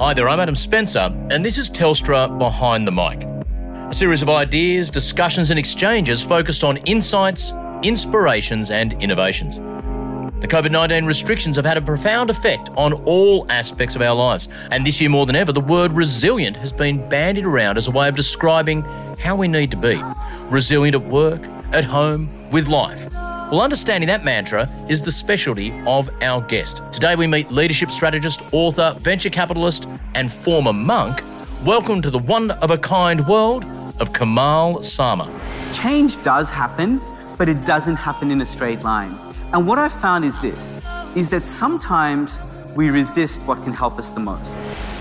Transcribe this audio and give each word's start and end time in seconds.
Hi 0.00 0.14
there, 0.14 0.30
I'm 0.30 0.40
Adam 0.40 0.56
Spencer, 0.56 1.14
and 1.30 1.44
this 1.44 1.58
is 1.58 1.68
Telstra 1.68 2.38
Behind 2.38 2.86
the 2.86 2.90
Mic. 2.90 3.22
A 3.22 3.92
series 3.92 4.22
of 4.22 4.30
ideas, 4.30 4.88
discussions, 4.88 5.50
and 5.50 5.58
exchanges 5.58 6.22
focused 6.22 6.64
on 6.64 6.78
insights, 6.78 7.52
inspirations, 7.82 8.70
and 8.70 8.94
innovations. 9.02 9.58
The 9.58 10.48
COVID 10.48 10.70
19 10.70 11.04
restrictions 11.04 11.54
have 11.56 11.66
had 11.66 11.76
a 11.76 11.82
profound 11.82 12.30
effect 12.30 12.70
on 12.78 12.94
all 13.04 13.44
aspects 13.50 13.94
of 13.94 14.00
our 14.00 14.14
lives, 14.14 14.48
and 14.70 14.86
this 14.86 15.02
year 15.02 15.10
more 15.10 15.26
than 15.26 15.36
ever, 15.36 15.52
the 15.52 15.60
word 15.60 15.92
resilient 15.92 16.56
has 16.56 16.72
been 16.72 17.06
bandied 17.10 17.44
around 17.44 17.76
as 17.76 17.86
a 17.86 17.90
way 17.90 18.08
of 18.08 18.16
describing 18.16 18.80
how 19.18 19.36
we 19.36 19.48
need 19.48 19.70
to 19.70 19.76
be 19.76 20.02
resilient 20.44 20.94
at 20.94 21.04
work, 21.04 21.42
at 21.74 21.84
home, 21.84 22.26
with 22.50 22.68
life. 22.68 23.06
Well, 23.50 23.62
understanding 23.62 24.06
that 24.06 24.22
mantra 24.22 24.70
is 24.88 25.02
the 25.02 25.10
specialty 25.10 25.72
of 25.84 26.08
our 26.22 26.40
guest. 26.40 26.82
Today 26.92 27.16
we 27.16 27.26
meet 27.26 27.50
leadership 27.50 27.90
strategist, 27.90 28.40
author, 28.52 28.94
venture 29.00 29.28
capitalist, 29.28 29.88
and 30.14 30.32
former 30.32 30.72
monk. 30.72 31.20
Welcome 31.64 32.00
to 32.02 32.10
the 32.10 32.18
one 32.20 32.52
of 32.52 32.70
a 32.70 32.78
kind 32.78 33.26
world 33.26 33.64
of 33.98 34.12
Kamal 34.12 34.84
Sarma. 34.84 35.28
Change 35.72 36.22
does 36.22 36.48
happen, 36.48 37.00
but 37.36 37.48
it 37.48 37.64
doesn't 37.64 37.96
happen 37.96 38.30
in 38.30 38.40
a 38.40 38.46
straight 38.46 38.84
line. 38.84 39.18
And 39.52 39.66
what 39.66 39.80
I've 39.80 40.00
found 40.00 40.24
is 40.24 40.40
this 40.40 40.80
is 41.16 41.28
that 41.30 41.44
sometimes 41.44 42.38
we 42.76 42.88
resist 42.88 43.46
what 43.46 43.60
can 43.64 43.72
help 43.72 43.98
us 43.98 44.12
the 44.12 44.20
most. 44.20 44.54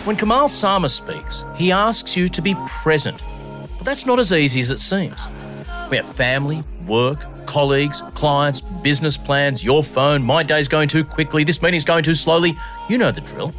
When 0.06 0.16
Kamal 0.16 0.48
Sarma 0.48 0.90
speaks, 0.90 1.44
he 1.56 1.72
asks 1.72 2.18
you 2.18 2.28
to 2.30 2.42
be 2.42 2.56
present. 2.66 3.22
But 3.78 3.86
that's 3.86 4.08
not 4.08 4.18
as 4.18 4.34
easy 4.34 4.60
as 4.60 4.72
it 4.72 4.80
seems. 4.80 5.28
We 5.92 5.98
have 5.98 6.08
family, 6.08 6.64
work, 6.88 7.20
colleagues, 7.50 8.02
clients, 8.14 8.62
business 8.62 9.18
plans, 9.18 9.64
your 9.64 9.84
phone, 9.84 10.22
my 10.22 10.44
day's 10.44 10.68
going 10.68 10.88
too 10.88 11.04
quickly, 11.04 11.44
this 11.44 11.64
meeting's 11.64 11.84
going 11.84 12.04
too 12.04 12.14
slowly. 12.14 12.56
You 12.88 13.00
know 13.00 13.12
the 13.12 13.22
drill. 13.22 13.52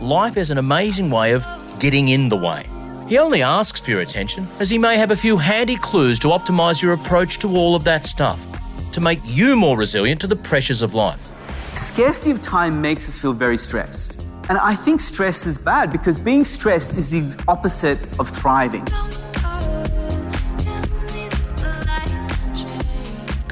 Life 0.00 0.36
is 0.36 0.52
an 0.52 0.58
amazing 0.58 1.10
way 1.10 1.32
of 1.32 1.44
getting 1.80 2.10
in 2.10 2.28
the 2.28 2.36
way. 2.36 2.64
He 3.08 3.18
only 3.18 3.42
asks 3.42 3.80
for 3.80 3.90
your 3.90 4.02
attention 4.02 4.46
as 4.60 4.70
he 4.70 4.78
may 4.78 4.96
have 4.96 5.10
a 5.10 5.16
few 5.16 5.36
handy 5.36 5.76
clues 5.76 6.20
to 6.20 6.28
optimize 6.28 6.80
your 6.80 6.92
approach 6.92 7.40
to 7.40 7.48
all 7.48 7.74
of 7.74 7.82
that 7.82 8.04
stuff, 8.04 8.40
to 8.92 9.00
make 9.00 9.18
you 9.24 9.56
more 9.56 9.76
resilient 9.76 10.20
to 10.20 10.28
the 10.28 10.36
pressures 10.36 10.80
of 10.80 10.94
life. 10.94 11.32
Scarcity 11.76 12.30
of 12.30 12.40
time 12.40 12.80
makes 12.80 13.08
us 13.08 13.18
feel 13.18 13.32
very 13.32 13.58
stressed. 13.58 14.22
And 14.48 14.58
I 14.58 14.76
think 14.76 15.00
stress 15.00 15.44
is 15.44 15.58
bad 15.58 15.90
because 15.90 16.20
being 16.20 16.44
stressed 16.44 16.96
is 16.96 17.08
the 17.10 17.44
opposite 17.48 17.98
of 18.20 18.30
thriving. 18.30 18.86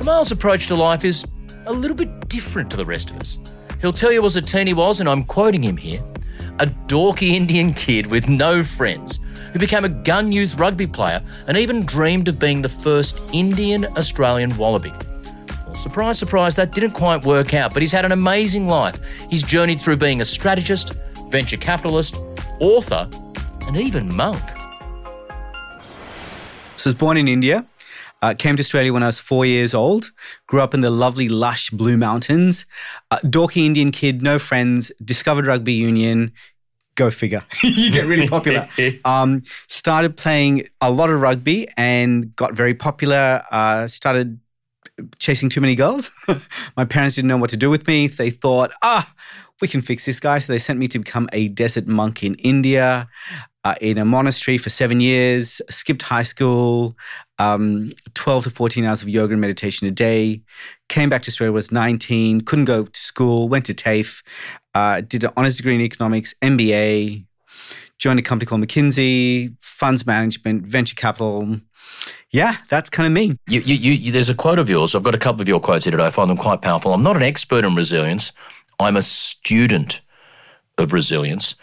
Kamal's 0.02 0.32
approach 0.32 0.66
to 0.66 0.74
life 0.74 1.04
is 1.04 1.24
a 1.66 1.72
little 1.72 1.96
bit 1.96 2.28
different 2.28 2.68
to 2.72 2.76
the 2.76 2.84
rest 2.84 3.12
of 3.12 3.20
us. 3.20 3.38
He'll 3.80 3.92
tell 3.92 4.10
you 4.10 4.24
as 4.24 4.34
a 4.34 4.42
teen 4.42 4.66
he 4.66 4.74
was, 4.74 4.98
and 4.98 5.08
I'm 5.08 5.22
quoting 5.22 5.62
him 5.62 5.76
here, 5.76 6.02
a 6.58 6.66
dorky 6.66 7.36
Indian 7.36 7.72
kid 7.72 8.08
with 8.08 8.28
no 8.28 8.64
friends 8.64 9.20
who 9.52 9.60
became 9.60 9.84
a 9.84 9.88
gun 9.88 10.32
youth 10.32 10.58
rugby 10.58 10.88
player 10.88 11.22
and 11.46 11.56
even 11.56 11.86
dreamed 11.86 12.26
of 12.26 12.40
being 12.40 12.62
the 12.62 12.68
first 12.68 13.32
Indian 13.32 13.84
Australian 13.96 14.56
Wallaby. 14.56 14.92
Well, 15.66 15.76
surprise, 15.76 16.18
surprise, 16.18 16.56
that 16.56 16.72
didn't 16.72 16.94
quite 16.94 17.24
work 17.24 17.54
out, 17.54 17.72
but 17.72 17.80
he's 17.80 17.92
had 17.92 18.04
an 18.04 18.10
amazing 18.10 18.66
life. 18.66 18.98
He's 19.30 19.44
journeyed 19.44 19.80
through 19.80 19.98
being 19.98 20.20
a 20.20 20.24
strategist, 20.24 20.94
venture 21.28 21.58
capitalist, 21.58 22.16
author, 22.58 23.08
and 23.68 23.76
even 23.76 24.12
monk. 24.16 24.42
So 26.76 26.90
was 26.90 26.96
born 26.96 27.18
in 27.18 27.28
India. 27.28 27.64
Uh, 28.22 28.34
came 28.34 28.56
to 28.56 28.60
Australia 28.60 28.92
when 28.92 29.02
I 29.02 29.06
was 29.06 29.18
four 29.18 29.44
years 29.44 29.74
old. 29.74 30.12
Grew 30.46 30.60
up 30.60 30.74
in 30.74 30.80
the 30.80 30.90
lovely, 30.90 31.28
lush 31.28 31.70
Blue 31.70 31.96
Mountains. 31.96 32.66
Uh, 33.10 33.18
dorky 33.24 33.66
Indian 33.66 33.90
kid, 33.90 34.22
no 34.22 34.38
friends. 34.38 34.92
Discovered 35.04 35.46
rugby 35.46 35.72
union. 35.72 36.32
Go 36.94 37.10
figure. 37.10 37.42
you 37.62 37.90
get 37.90 38.06
really 38.06 38.28
popular. 38.28 38.68
Um, 39.04 39.42
started 39.68 40.16
playing 40.16 40.68
a 40.80 40.90
lot 40.90 41.10
of 41.10 41.20
rugby 41.20 41.68
and 41.76 42.34
got 42.36 42.52
very 42.54 42.74
popular. 42.74 43.42
Uh, 43.50 43.88
started 43.88 44.38
chasing 45.18 45.48
too 45.48 45.60
many 45.60 45.74
girls. 45.74 46.10
My 46.76 46.84
parents 46.84 47.16
didn't 47.16 47.28
know 47.28 47.36
what 47.36 47.50
to 47.50 47.56
do 47.56 47.70
with 47.70 47.86
me. 47.86 48.06
They 48.06 48.30
thought, 48.30 48.70
ah, 48.82 49.12
we 49.60 49.68
can 49.68 49.80
fix 49.80 50.04
this 50.04 50.20
guy. 50.20 50.38
So 50.38 50.52
they 50.52 50.58
sent 50.58 50.78
me 50.78 50.88
to 50.88 50.98
become 50.98 51.28
a 51.32 51.48
desert 51.48 51.86
monk 51.86 52.22
in 52.22 52.34
India. 52.36 53.08
Uh, 53.64 53.76
in 53.80 53.96
a 53.96 54.04
monastery 54.04 54.58
for 54.58 54.70
seven 54.70 55.00
years, 55.00 55.62
skipped 55.70 56.02
high 56.02 56.24
school, 56.24 56.96
um, 57.38 57.92
12 58.14 58.44
to 58.44 58.50
14 58.50 58.84
hours 58.84 59.02
of 59.02 59.08
yoga 59.08 59.32
and 59.32 59.40
meditation 59.40 59.86
a 59.86 59.90
day. 59.90 60.42
Came 60.88 61.08
back 61.08 61.22
to 61.22 61.28
Australia, 61.28 61.52
was 61.52 61.70
19, 61.70 62.40
couldn't 62.40 62.64
go 62.64 62.84
to 62.84 63.00
school, 63.00 63.48
went 63.48 63.64
to 63.66 63.74
TAFE, 63.74 64.22
uh, 64.74 65.00
did 65.02 65.22
an 65.22 65.30
honors 65.36 65.56
degree 65.58 65.76
in 65.76 65.80
economics, 65.80 66.34
MBA, 66.42 67.24
joined 67.98 68.18
a 68.18 68.22
company 68.22 68.46
called 68.46 68.62
McKinsey, 68.62 69.54
funds 69.60 70.04
management, 70.04 70.66
venture 70.66 70.96
capital. 70.96 71.60
Yeah, 72.30 72.56
that's 72.68 72.90
kind 72.90 73.06
of 73.06 73.12
me. 73.12 73.38
You, 73.46 73.60
you, 73.60 73.92
you, 73.92 74.12
there's 74.12 74.28
a 74.28 74.34
quote 74.34 74.58
of 74.58 74.68
yours. 74.68 74.94
I've 74.94 75.04
got 75.04 75.14
a 75.14 75.18
couple 75.18 75.40
of 75.40 75.48
your 75.48 75.60
quotes 75.60 75.84
here 75.84 75.92
today. 75.92 76.06
I 76.06 76.10
find 76.10 76.28
them 76.28 76.36
quite 76.36 76.62
powerful. 76.62 76.92
I'm 76.92 77.02
not 77.02 77.16
an 77.16 77.22
expert 77.22 77.64
in 77.64 77.76
resilience. 77.76 78.32
I'm 78.80 78.96
a 78.96 79.02
student 79.02 80.00
of 80.78 80.92
resilience. 80.92 81.54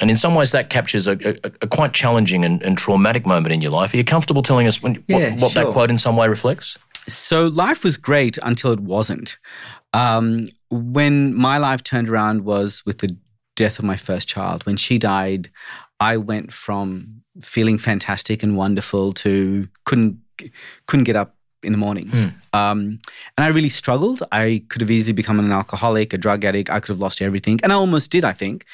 And 0.00 0.10
in 0.10 0.16
some 0.16 0.34
ways, 0.34 0.52
that 0.52 0.70
captures 0.70 1.06
a, 1.06 1.12
a, 1.28 1.52
a 1.62 1.66
quite 1.66 1.92
challenging 1.92 2.44
and, 2.44 2.62
and, 2.62 2.76
traumatic 2.76 3.24
moment 3.26 3.52
in 3.52 3.60
your 3.60 3.70
life. 3.70 3.94
Are 3.94 3.96
you 3.96 4.04
comfortable 4.04 4.42
telling 4.42 4.66
us 4.66 4.82
when, 4.82 5.04
yeah, 5.06 5.30
what, 5.32 5.40
what 5.40 5.52
sure. 5.52 5.64
that 5.64 5.72
quote 5.72 5.90
in 5.90 5.98
some 5.98 6.16
way 6.16 6.26
reflects? 6.28 6.78
So, 7.08 7.46
life 7.46 7.84
was 7.84 7.96
great 7.96 8.38
until 8.42 8.72
it 8.72 8.80
wasn't. 8.80 9.38
Um, 9.92 10.48
when 10.70 11.34
my 11.34 11.58
life 11.58 11.82
turned 11.82 12.08
around 12.08 12.44
was 12.44 12.82
with 12.86 12.98
the 12.98 13.16
death 13.54 13.78
of 13.78 13.84
my 13.84 13.96
first 13.96 14.28
child. 14.28 14.64
When 14.66 14.76
she 14.76 14.98
died, 14.98 15.50
I 16.00 16.16
went 16.16 16.52
from 16.52 17.22
feeling 17.40 17.78
fantastic 17.78 18.42
and 18.42 18.56
wonderful 18.56 19.12
to 19.12 19.68
couldn't 19.84 20.18
couldn't 20.86 21.04
get 21.04 21.16
up 21.16 21.36
in 21.62 21.72
the 21.72 21.78
mornings. 21.78 22.12
Mm. 22.12 22.32
Um, 22.52 22.78
and 23.36 23.44
I 23.44 23.48
really 23.48 23.68
struggled. 23.68 24.22
I 24.30 24.62
could 24.68 24.80
have 24.80 24.90
easily 24.90 25.12
become 25.12 25.38
an 25.38 25.52
alcoholic, 25.52 26.12
a 26.12 26.18
drug 26.18 26.44
addict. 26.44 26.70
I 26.70 26.80
could 26.80 26.88
have 26.88 27.00
lost 27.00 27.22
everything. 27.22 27.60
And 27.62 27.72
I 27.72 27.76
almost 27.76 28.10
did, 28.10 28.24
I 28.24 28.32
think. 28.32 28.64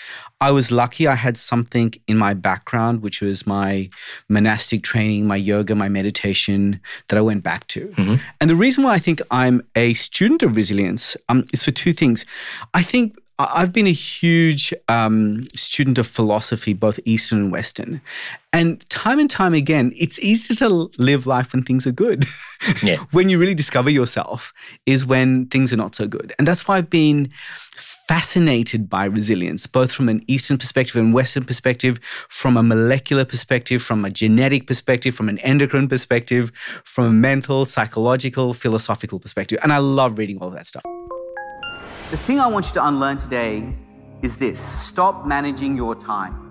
I 0.40 0.50
was 0.50 0.70
lucky 0.70 1.06
I 1.06 1.14
had 1.14 1.36
something 1.36 1.94
in 2.06 2.16
my 2.16 2.34
background, 2.34 3.02
which 3.02 3.20
was 3.20 3.46
my 3.46 3.90
monastic 4.28 4.82
training, 4.82 5.26
my 5.26 5.36
yoga, 5.36 5.74
my 5.74 5.88
meditation 5.88 6.80
that 7.08 7.18
I 7.18 7.22
went 7.22 7.42
back 7.42 7.66
to. 7.68 7.88
Mm-hmm. 7.88 8.16
And 8.40 8.50
the 8.50 8.56
reason 8.56 8.84
why 8.84 8.94
I 8.94 8.98
think 8.98 9.20
I'm 9.30 9.62
a 9.74 9.94
student 9.94 10.42
of 10.42 10.56
resilience 10.56 11.16
um, 11.28 11.44
is 11.52 11.62
for 11.62 11.70
two 11.70 11.92
things. 11.92 12.24
I 12.74 12.82
think 12.82 13.16
I've 13.38 13.72
been 13.72 13.86
a 13.86 13.92
huge 13.92 14.74
um, 14.88 15.46
student 15.54 15.96
of 15.98 16.08
philosophy, 16.08 16.72
both 16.72 16.98
Eastern 17.04 17.38
and 17.38 17.52
Western. 17.52 18.00
And 18.52 18.88
time 18.90 19.20
and 19.20 19.30
time 19.30 19.54
again, 19.54 19.92
it's 19.96 20.18
easy 20.18 20.56
to 20.56 20.90
live 20.98 21.26
life 21.26 21.52
when 21.52 21.62
things 21.62 21.86
are 21.86 21.92
good. 21.92 22.24
Yeah. 22.82 22.96
when 23.12 23.28
you 23.28 23.38
really 23.38 23.54
discover 23.54 23.88
yourself 23.88 24.52
is 24.84 25.06
when 25.06 25.46
things 25.46 25.72
are 25.72 25.76
not 25.76 25.94
so 25.94 26.06
good. 26.06 26.34
And 26.38 26.46
that's 26.46 26.66
why 26.66 26.76
I've 26.76 26.90
been 26.90 27.30
fascinated 27.76 28.90
by 28.90 29.04
resilience, 29.04 29.66
both 29.66 29.92
from 29.92 30.08
an 30.08 30.24
Eastern 30.26 30.58
perspective 30.58 30.96
and 30.96 31.14
Western 31.14 31.44
perspective, 31.44 32.00
from 32.28 32.56
a 32.56 32.62
molecular 32.62 33.24
perspective, 33.24 33.80
from 33.80 34.04
a 34.04 34.10
genetic 34.10 34.66
perspective, 34.66 35.14
from 35.14 35.28
an 35.28 35.38
endocrine 35.38 35.88
perspective, 35.88 36.50
from 36.84 37.06
a 37.06 37.12
mental, 37.12 37.64
psychological, 37.64 38.54
philosophical 38.54 39.20
perspective. 39.20 39.58
And 39.62 39.72
I 39.72 39.78
love 39.78 40.18
reading 40.18 40.38
all 40.38 40.48
of 40.48 40.54
that 40.54 40.66
stuff. 40.66 40.82
The 42.10 42.16
thing 42.16 42.40
I 42.40 42.46
want 42.46 42.64
you 42.68 42.72
to 42.72 42.88
unlearn 42.88 43.18
today 43.18 43.70
is 44.22 44.38
this 44.38 44.58
stop 44.58 45.26
managing 45.26 45.76
your 45.76 45.94
time. 45.94 46.50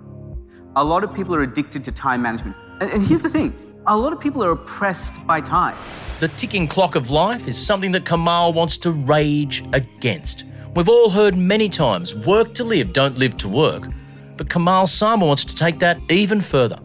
A 0.76 0.84
lot 0.84 1.02
of 1.02 1.12
people 1.12 1.34
are 1.34 1.42
addicted 1.42 1.84
to 1.86 1.90
time 1.90 2.22
management. 2.22 2.54
And, 2.80 3.02
here's 3.02 3.22
the 3.22 3.28
thing 3.28 3.52
a 3.88 3.96
lot 3.96 4.12
of 4.12 4.20
people 4.20 4.44
are 4.44 4.52
oppressed 4.52 5.26
by 5.26 5.40
time. 5.40 5.76
The 6.20 6.28
ticking 6.28 6.68
clock 6.68 6.94
of 6.94 7.10
life 7.10 7.48
is 7.48 7.58
something 7.58 7.90
that 7.90 8.04
Kamal 8.04 8.52
wants 8.52 8.76
to 8.78 8.92
rage 8.92 9.64
against. 9.72 10.44
We've 10.76 10.88
all 10.88 11.10
heard 11.10 11.36
many 11.36 11.68
times 11.68 12.14
work 12.14 12.54
to 12.54 12.62
live, 12.62 12.92
don't 12.92 13.18
live 13.18 13.36
to 13.38 13.48
work. 13.48 13.88
But 14.36 14.48
Kamal 14.48 14.86
Sarma 14.86 15.26
wants 15.26 15.44
to 15.46 15.56
take 15.56 15.80
that 15.80 15.98
even 16.08 16.40
further. 16.40 16.78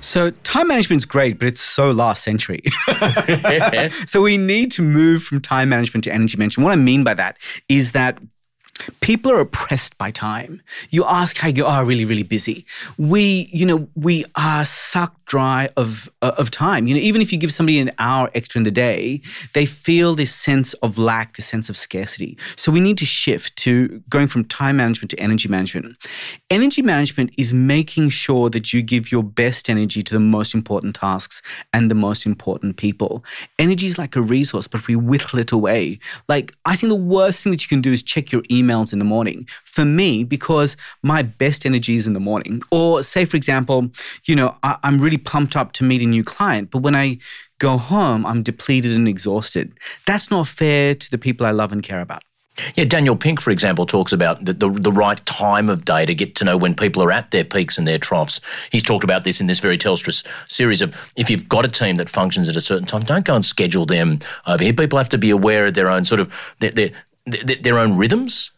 So 0.00 0.30
time 0.30 0.68
management's 0.68 1.04
great, 1.04 1.38
but 1.38 1.48
it's 1.48 1.60
so 1.60 1.90
last 1.90 2.22
century. 2.22 2.62
so 4.06 4.22
we 4.22 4.36
need 4.36 4.70
to 4.72 4.82
move 4.82 5.22
from 5.22 5.40
time 5.40 5.68
management 5.68 6.04
to 6.04 6.12
energy 6.12 6.36
management. 6.36 6.64
What 6.64 6.72
I 6.72 6.76
mean 6.76 7.04
by 7.04 7.14
that 7.14 7.38
is 7.68 7.92
that 7.92 8.18
people 9.00 9.32
are 9.32 9.40
oppressed 9.40 9.96
by 9.98 10.10
time. 10.10 10.62
You 10.90 11.04
ask 11.04 11.38
how 11.38 11.48
you 11.48 11.64
are 11.64 11.84
really, 11.84 12.04
really 12.04 12.22
busy. 12.22 12.66
We, 12.98 13.48
you 13.52 13.66
know, 13.66 13.88
we 13.94 14.24
are 14.36 14.64
sucked 14.64 15.16
dry 15.26 15.68
of 15.76 16.08
uh, 16.22 16.32
of 16.38 16.50
time. 16.50 16.86
You 16.86 16.94
know, 16.94 17.00
even 17.00 17.20
if 17.20 17.32
you 17.32 17.38
give 17.38 17.52
somebody 17.52 17.80
an 17.80 17.90
hour 17.98 18.30
extra 18.34 18.60
in 18.60 18.64
the 18.64 18.70
day, 18.70 19.20
they 19.54 19.66
feel 19.66 20.14
this 20.14 20.34
sense 20.34 20.72
of 20.74 20.98
lack, 20.98 21.36
this 21.36 21.46
sense 21.46 21.68
of 21.68 21.76
scarcity. 21.76 22.38
So 22.54 22.70
we 22.70 22.80
need 22.80 22.96
to 22.98 23.06
shift 23.06 23.56
to 23.56 24.02
going 24.08 24.28
from 24.28 24.44
time 24.44 24.76
management 24.76 25.10
to 25.10 25.20
energy 25.20 25.48
management. 25.48 25.96
Energy 26.48 26.82
management 26.82 27.32
is 27.36 27.52
making 27.52 28.10
sure 28.10 28.48
that 28.50 28.72
you 28.72 28.82
give 28.82 29.10
your 29.10 29.22
best 29.22 29.68
energy 29.68 30.02
to 30.02 30.14
the 30.14 30.20
most 30.20 30.54
important 30.54 30.94
tasks 30.94 31.42
and 31.72 31.90
the 31.90 31.94
most 31.94 32.24
important 32.24 32.76
people. 32.76 33.24
Energy 33.58 33.86
is 33.86 33.98
like 33.98 34.14
a 34.16 34.22
resource, 34.22 34.68
but 34.68 34.86
we 34.86 34.94
whittle 34.94 35.38
it 35.38 35.52
away. 35.52 35.98
Like 36.28 36.54
I 36.64 36.76
think 36.76 36.90
the 36.90 36.96
worst 36.96 37.42
thing 37.42 37.50
that 37.50 37.62
you 37.62 37.68
can 37.68 37.80
do 37.80 37.92
is 37.92 38.02
check 38.02 38.30
your 38.30 38.42
email 38.50 38.65
emails 38.66 38.92
in 38.92 38.98
the 38.98 39.04
morning 39.04 39.46
for 39.64 39.84
me 39.84 40.24
because 40.24 40.76
my 41.02 41.22
best 41.22 41.66
energy 41.66 41.96
is 41.96 42.06
in 42.06 42.12
the 42.12 42.20
morning. 42.20 42.62
Or 42.70 43.02
say, 43.02 43.24
for 43.24 43.36
example, 43.36 43.90
you 44.24 44.36
know, 44.36 44.56
I, 44.62 44.78
I'm 44.82 45.00
really 45.00 45.18
pumped 45.18 45.56
up 45.56 45.72
to 45.72 45.84
meet 45.84 46.02
a 46.02 46.06
new 46.06 46.24
client, 46.24 46.70
but 46.70 46.82
when 46.82 46.94
I 46.94 47.18
go 47.58 47.78
home, 47.78 48.26
I'm 48.26 48.42
depleted 48.42 48.92
and 48.92 49.08
exhausted. 49.08 49.78
That's 50.06 50.30
not 50.30 50.46
fair 50.46 50.94
to 50.94 51.10
the 51.10 51.18
people 51.18 51.46
I 51.46 51.52
love 51.52 51.72
and 51.72 51.82
care 51.82 52.00
about. 52.00 52.22
Yeah, 52.74 52.84
Daniel 52.84 53.16
Pink, 53.16 53.40
for 53.40 53.50
example, 53.50 53.84
talks 53.84 54.12
about 54.12 54.44
the, 54.44 54.54
the, 54.54 54.70
the, 54.70 54.92
right 54.92 55.24
time 55.26 55.68
of 55.68 55.84
day 55.84 56.06
to 56.06 56.14
get 56.14 56.34
to 56.36 56.44
know 56.44 56.56
when 56.56 56.74
people 56.74 57.02
are 57.02 57.12
at 57.12 57.30
their 57.30 57.44
peaks 57.44 57.76
and 57.76 57.86
their 57.86 57.98
troughs. 57.98 58.40
He's 58.72 58.82
talked 58.82 59.04
about 59.04 59.24
this 59.24 59.42
in 59.42 59.46
this 59.46 59.60
very 59.60 59.76
Telstra 59.76 60.26
series 60.50 60.80
of 60.80 60.94
if 61.16 61.28
you've 61.28 61.48
got 61.48 61.66
a 61.66 61.68
team 61.68 61.96
that 61.96 62.08
functions 62.08 62.48
at 62.48 62.56
a 62.56 62.60
certain 62.62 62.86
time, 62.86 63.02
don't 63.02 63.26
go 63.26 63.34
and 63.34 63.44
schedule 63.44 63.84
them 63.84 64.20
over 64.46 64.64
here. 64.64 64.72
People 64.72 64.96
have 64.96 65.10
to 65.10 65.18
be 65.18 65.28
aware 65.30 65.66
of 65.66 65.74
their 65.74 65.90
own 65.90 66.06
sort 66.06 66.20
of 66.20 66.54
their, 66.60 66.70
their, 66.70 66.90
their, 67.26 67.56
their 67.56 67.78
own 67.78 67.96
rhythms 67.96 68.52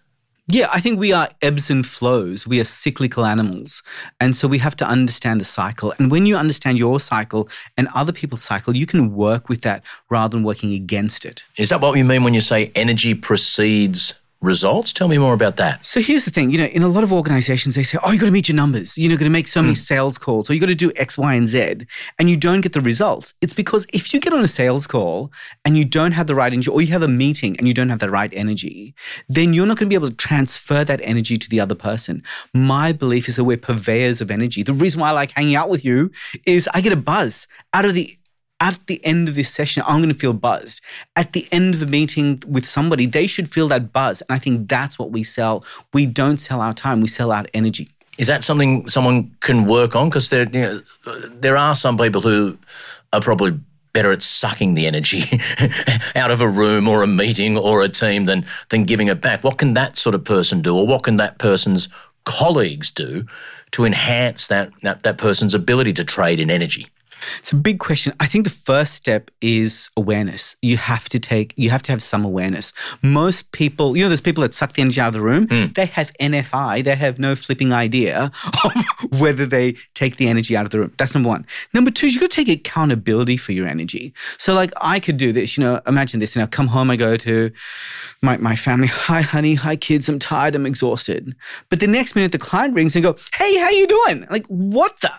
yeah, 0.50 0.68
I 0.72 0.80
think 0.80 0.98
we 0.98 1.12
are 1.12 1.28
ebbs 1.42 1.70
and 1.70 1.86
flows. 1.86 2.46
We 2.46 2.58
are 2.58 2.64
cyclical 2.64 3.26
animals. 3.26 3.82
And 4.18 4.34
so 4.34 4.48
we 4.48 4.56
have 4.58 4.74
to 4.76 4.86
understand 4.86 5.42
the 5.42 5.44
cycle. 5.44 5.92
And 5.98 6.10
when 6.10 6.24
you 6.24 6.36
understand 6.36 6.78
your 6.78 7.00
cycle 7.00 7.50
and 7.76 7.86
other 7.94 8.12
people's 8.12 8.42
cycle, 8.42 8.74
you 8.74 8.86
can 8.86 9.14
work 9.14 9.50
with 9.50 9.60
that 9.62 9.84
rather 10.08 10.36
than 10.36 10.44
working 10.44 10.72
against 10.72 11.26
it. 11.26 11.44
Is 11.58 11.68
that 11.68 11.82
what 11.82 11.98
you 11.98 12.04
mean 12.04 12.22
when 12.22 12.32
you 12.32 12.40
say 12.40 12.72
energy 12.74 13.12
precedes 13.12 14.14
results. 14.40 14.92
Tell 14.92 15.08
me 15.08 15.18
more 15.18 15.34
about 15.34 15.56
that. 15.56 15.84
So 15.84 16.00
here's 16.00 16.24
the 16.24 16.30
thing, 16.30 16.50
you 16.50 16.58
know, 16.58 16.66
in 16.66 16.82
a 16.82 16.88
lot 16.88 17.02
of 17.02 17.12
organizations, 17.12 17.74
they 17.74 17.82
say, 17.82 17.98
oh, 18.02 18.12
you 18.12 18.20
got 18.20 18.26
to 18.26 18.32
meet 18.32 18.48
your 18.48 18.56
numbers. 18.56 18.96
You 18.96 19.08
know, 19.08 19.14
you 19.14 19.18
got 19.18 19.24
to 19.24 19.30
make 19.30 19.48
so 19.48 19.62
many 19.62 19.74
mm. 19.74 19.78
sales 19.78 20.18
calls, 20.18 20.48
or 20.48 20.54
you 20.54 20.60
got 20.60 20.66
to 20.66 20.74
do 20.74 20.92
X, 20.96 21.18
Y, 21.18 21.34
and 21.34 21.48
Z, 21.48 21.86
and 22.18 22.30
you 22.30 22.36
don't 22.36 22.60
get 22.60 22.72
the 22.72 22.80
results. 22.80 23.34
It's 23.40 23.52
because 23.52 23.86
if 23.92 24.14
you 24.14 24.20
get 24.20 24.32
on 24.32 24.44
a 24.44 24.48
sales 24.48 24.86
call 24.86 25.32
and 25.64 25.76
you 25.76 25.84
don't 25.84 26.12
have 26.12 26.28
the 26.28 26.34
right 26.34 26.52
energy, 26.52 26.70
or 26.70 26.80
you 26.80 26.88
have 26.88 27.02
a 27.02 27.08
meeting 27.08 27.56
and 27.58 27.66
you 27.66 27.74
don't 27.74 27.88
have 27.88 27.98
the 27.98 28.10
right 28.10 28.32
energy, 28.32 28.94
then 29.28 29.54
you're 29.54 29.66
not 29.66 29.76
going 29.76 29.86
to 29.86 29.90
be 29.90 29.96
able 29.96 30.08
to 30.08 30.16
transfer 30.16 30.84
that 30.84 31.00
energy 31.02 31.36
to 31.36 31.48
the 31.48 31.60
other 31.60 31.74
person. 31.74 32.22
My 32.54 32.92
belief 32.92 33.28
is 33.28 33.36
that 33.36 33.44
we're 33.44 33.56
purveyors 33.56 34.20
of 34.20 34.30
energy. 34.30 34.62
The 34.62 34.72
reason 34.72 35.00
why 35.00 35.08
I 35.08 35.12
like 35.12 35.32
hanging 35.32 35.56
out 35.56 35.68
with 35.68 35.84
you 35.84 36.10
is 36.46 36.68
I 36.72 36.80
get 36.80 36.92
a 36.92 36.96
buzz 36.96 37.48
out 37.72 37.84
of 37.84 37.94
the 37.94 38.16
at 38.60 38.78
the 38.86 39.04
end 39.04 39.28
of 39.28 39.34
this 39.34 39.48
session, 39.48 39.82
I'm 39.86 40.00
going 40.00 40.12
to 40.12 40.18
feel 40.18 40.32
buzzed. 40.32 40.82
At 41.14 41.32
the 41.32 41.46
end 41.52 41.74
of 41.74 41.80
the 41.80 41.86
meeting 41.86 42.42
with 42.46 42.66
somebody, 42.66 43.06
they 43.06 43.26
should 43.26 43.48
feel 43.48 43.68
that 43.68 43.92
buzz. 43.92 44.20
And 44.22 44.34
I 44.34 44.38
think 44.38 44.68
that's 44.68 44.98
what 44.98 45.10
we 45.10 45.22
sell. 45.22 45.64
We 45.92 46.06
don't 46.06 46.38
sell 46.38 46.60
our 46.60 46.74
time, 46.74 47.00
we 47.00 47.08
sell 47.08 47.30
our 47.32 47.44
energy. 47.54 47.88
Is 48.18 48.26
that 48.26 48.42
something 48.42 48.88
someone 48.88 49.30
can 49.40 49.66
work 49.66 49.94
on? 49.94 50.08
Because 50.08 50.30
there, 50.30 50.48
you 50.48 50.60
know, 50.60 50.82
there 51.40 51.56
are 51.56 51.74
some 51.74 51.96
people 51.96 52.20
who 52.20 52.58
are 53.12 53.20
probably 53.20 53.58
better 53.92 54.10
at 54.12 54.22
sucking 54.22 54.74
the 54.74 54.86
energy 54.86 55.40
out 56.16 56.30
of 56.30 56.40
a 56.40 56.48
room 56.48 56.88
or 56.88 57.02
a 57.02 57.06
meeting 57.06 57.56
or 57.56 57.82
a 57.82 57.88
team 57.88 58.24
than 58.24 58.44
than 58.70 58.84
giving 58.84 59.08
it 59.08 59.20
back. 59.20 59.44
What 59.44 59.58
can 59.58 59.74
that 59.74 59.96
sort 59.96 60.16
of 60.16 60.24
person 60.24 60.62
do, 60.62 60.76
or 60.76 60.86
what 60.86 61.04
can 61.04 61.16
that 61.16 61.38
person's 61.38 61.88
colleagues 62.24 62.90
do 62.90 63.24
to 63.70 63.84
enhance 63.84 64.48
that 64.48 64.72
that, 64.82 65.04
that 65.04 65.16
person's 65.16 65.54
ability 65.54 65.92
to 65.94 66.04
trade 66.04 66.40
in 66.40 66.50
energy? 66.50 66.86
It's 67.38 67.52
a 67.52 67.56
big 67.56 67.78
question. 67.78 68.12
I 68.20 68.26
think 68.26 68.44
the 68.44 68.50
first 68.50 68.94
step 68.94 69.30
is 69.40 69.90
awareness. 69.96 70.56
You 70.62 70.76
have 70.76 71.08
to 71.10 71.18
take, 71.18 71.54
you 71.56 71.70
have 71.70 71.82
to 71.82 71.92
have 71.92 72.02
some 72.02 72.24
awareness. 72.24 72.72
Most 73.02 73.52
people, 73.52 73.96
you 73.96 74.02
know, 74.02 74.08
there's 74.08 74.20
people 74.20 74.42
that 74.42 74.54
suck 74.54 74.72
the 74.74 74.82
energy 74.82 75.00
out 75.00 75.08
of 75.08 75.14
the 75.14 75.20
room. 75.20 75.46
Mm. 75.48 75.74
They 75.74 75.86
have 75.86 76.12
NFI. 76.20 76.84
They 76.84 76.94
have 76.94 77.18
no 77.18 77.34
flipping 77.34 77.72
idea 77.72 78.30
of 78.64 79.20
whether 79.20 79.46
they 79.46 79.76
take 79.94 80.16
the 80.16 80.28
energy 80.28 80.56
out 80.56 80.64
of 80.64 80.70
the 80.70 80.78
room. 80.78 80.92
That's 80.98 81.14
number 81.14 81.28
one. 81.28 81.46
Number 81.74 81.90
two 81.90 82.06
is 82.06 82.14
you 82.14 82.20
got 82.20 82.30
to 82.30 82.44
take 82.44 82.48
accountability 82.48 83.36
for 83.36 83.52
your 83.52 83.66
energy. 83.66 84.12
So, 84.38 84.54
like, 84.54 84.72
I 84.80 85.00
could 85.00 85.16
do 85.16 85.32
this. 85.32 85.56
You 85.56 85.64
know, 85.64 85.80
imagine 85.86 86.20
this. 86.20 86.36
You 86.36 86.42
know, 86.42 86.48
come 86.48 86.68
home, 86.68 86.90
I 86.90 86.96
go 86.96 87.16
to 87.16 87.50
my 88.22 88.36
my 88.36 88.56
family. 88.56 88.86
Hi, 88.90 89.20
honey. 89.20 89.54
Hi, 89.54 89.76
kids. 89.76 90.08
I'm 90.08 90.18
tired. 90.18 90.54
I'm 90.54 90.66
exhausted. 90.66 91.34
But 91.68 91.80
the 91.80 91.86
next 91.86 92.14
minute, 92.14 92.32
the 92.32 92.38
client 92.38 92.74
rings 92.74 92.96
and 92.96 93.02
go, 93.02 93.16
Hey, 93.34 93.56
how 93.58 93.70
you 93.70 93.86
doing? 93.86 94.26
Like, 94.30 94.46
what 94.46 95.00
the? 95.00 95.10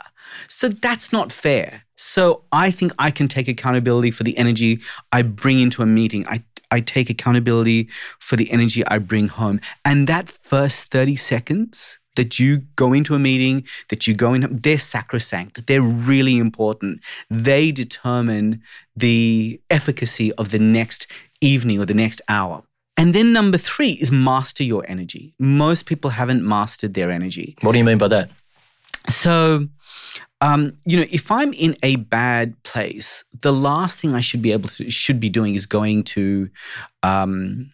So 0.48 0.70
that's 0.70 1.12
not 1.12 1.32
fair. 1.32 1.84
So 1.96 2.44
I 2.52 2.72
think 2.72 2.92
I 2.98 3.12
can 3.12 3.28
take 3.28 3.48
accountability 3.48 4.12
for 4.12 4.24
the 4.24 4.38
energy 4.38 4.80
I 5.12 5.22
bring 5.22 5.60
into 5.60 5.82
a 5.82 5.86
meeting. 5.86 6.26
I 6.28 6.44
I 6.72 6.82
take 6.82 7.10
accountability 7.10 7.90
for 8.20 8.36
the 8.36 8.52
energy 8.52 8.86
I 8.86 9.00
bring 9.00 9.28
home. 9.28 9.60
And 9.84 10.06
that 10.08 10.30
first 10.30 10.92
30 10.92 11.16
seconds 11.16 11.98
that 12.16 12.40
you 12.40 12.60
go 12.76 12.94
into 12.94 13.16
a 13.16 13.20
meeting, 13.20 13.66
that 13.90 14.08
you 14.08 14.14
go 14.14 14.34
in, 14.34 14.48
they're 14.52 14.78
sacrosanct. 14.78 15.66
They're 15.68 15.82
really 15.82 16.38
important. 16.38 17.00
They 17.30 17.72
determine 17.72 18.62
the 18.96 19.60
efficacy 19.70 20.34
of 20.34 20.52
the 20.52 20.60
next 20.60 21.08
evening 21.42 21.80
or 21.80 21.86
the 21.86 21.94
next 21.94 22.22
hour. 22.28 22.64
And 22.98 23.16
then 23.16 23.32
number 23.32 23.58
three 23.58 23.92
is 23.92 24.12
master 24.12 24.64
your 24.64 24.84
energy. 24.90 25.34
Most 25.40 25.86
people 25.86 26.10
haven't 26.10 26.44
mastered 26.44 26.94
their 26.94 27.10
energy. 27.10 27.56
What 27.62 27.72
do 27.72 27.78
you 27.78 27.86
mean 27.86 27.98
by 27.98 28.10
that? 28.10 28.30
So 29.08 29.70
um, 30.42 30.78
you 30.86 30.98
know, 30.98 31.06
if 31.10 31.32
I'm 31.32 31.54
in 31.54 31.76
a 31.84 31.98
bad 31.98 32.62
place, 32.64 33.24
the 33.42 33.52
last 33.52 34.00
thing 34.00 34.14
I 34.14 34.22
should 34.22 34.42
be 34.42 34.52
able 34.52 34.70
to 34.70 34.90
should 34.90 35.20
be 35.20 35.30
doing 35.30 35.56
is 35.56 35.66
going 35.66 36.04
to 36.04 36.50
um, 37.04 37.72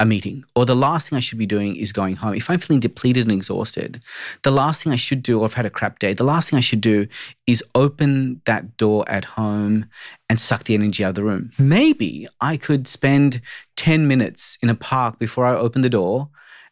a 0.00 0.06
meeting, 0.06 0.44
or 0.56 0.66
the 0.66 0.74
last 0.74 1.08
thing 1.08 1.16
I 1.16 1.20
should 1.20 1.38
be 1.38 1.46
doing 1.46 1.76
is 1.76 1.92
going 1.92 2.16
home. 2.16 2.34
If 2.34 2.50
I'm 2.50 2.58
feeling 2.58 2.80
depleted 2.80 3.24
and 3.24 3.32
exhausted, 3.32 4.02
the 4.42 4.50
last 4.50 4.82
thing 4.82 4.92
I 4.92 4.96
should 4.96 5.22
do, 5.22 5.40
or 5.40 5.44
I've 5.44 5.54
had 5.54 5.66
a 5.66 5.70
crap 5.70 6.00
day, 6.00 6.12
the 6.12 6.24
last 6.24 6.50
thing 6.50 6.56
I 6.56 6.62
should 6.62 6.80
do 6.80 7.06
is 7.46 7.62
open 7.76 8.40
that 8.46 8.76
door 8.76 9.04
at 9.06 9.24
home 9.24 9.86
and 10.28 10.40
suck 10.40 10.64
the 10.64 10.74
energy 10.74 11.04
out 11.04 11.10
of 11.10 11.14
the 11.16 11.24
room. 11.24 11.50
Maybe 11.58 12.26
I 12.40 12.56
could 12.56 12.88
spend 12.88 13.40
10 13.76 14.08
minutes 14.08 14.58
in 14.62 14.68
a 14.68 14.74
park 14.74 15.18
before 15.18 15.44
I 15.44 15.54
open 15.54 15.82
the 15.82 15.90
door 15.90 16.30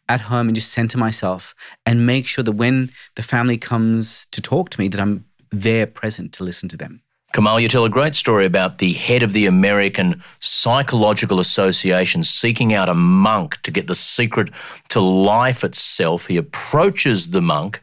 at 0.09 0.21
home 0.21 0.49
and 0.49 0.55
just 0.55 0.73
center 0.73 0.97
myself 0.97 1.55
and 1.85 2.05
make 2.05 2.27
sure 2.27 2.43
that 2.43 2.51
when 2.53 2.91
the 3.15 3.23
family 3.23 3.57
comes 3.57 4.27
to 4.31 4.41
talk 4.41 4.69
to 4.71 4.79
me 4.79 4.89
that 4.89 4.99
I'm 4.99 5.23
there 5.51 5.87
present 5.87 6.33
to 6.33 6.43
listen 6.43 6.67
to 6.69 6.77
them. 6.77 7.01
Kamal, 7.33 7.59
you 7.59 7.67
tell 7.67 7.85
a 7.85 7.89
great 7.89 8.15
story 8.15 8.45
about 8.45 8.79
the 8.79 8.93
head 8.93 9.21
of 9.21 9.33
the 9.33 9.45
American 9.45 10.21
Psychological 10.39 11.39
Association 11.39 12.23
seeking 12.23 12.73
out 12.73 12.89
a 12.89 12.95
monk 12.95 13.61
to 13.61 13.69
get 13.69 13.85
the 13.85 13.93
secret 13.93 14.49
to 14.89 14.99
life 14.99 15.63
itself. 15.63 16.25
He 16.25 16.37
approaches 16.37 17.29
the 17.29 17.41
monk. 17.41 17.81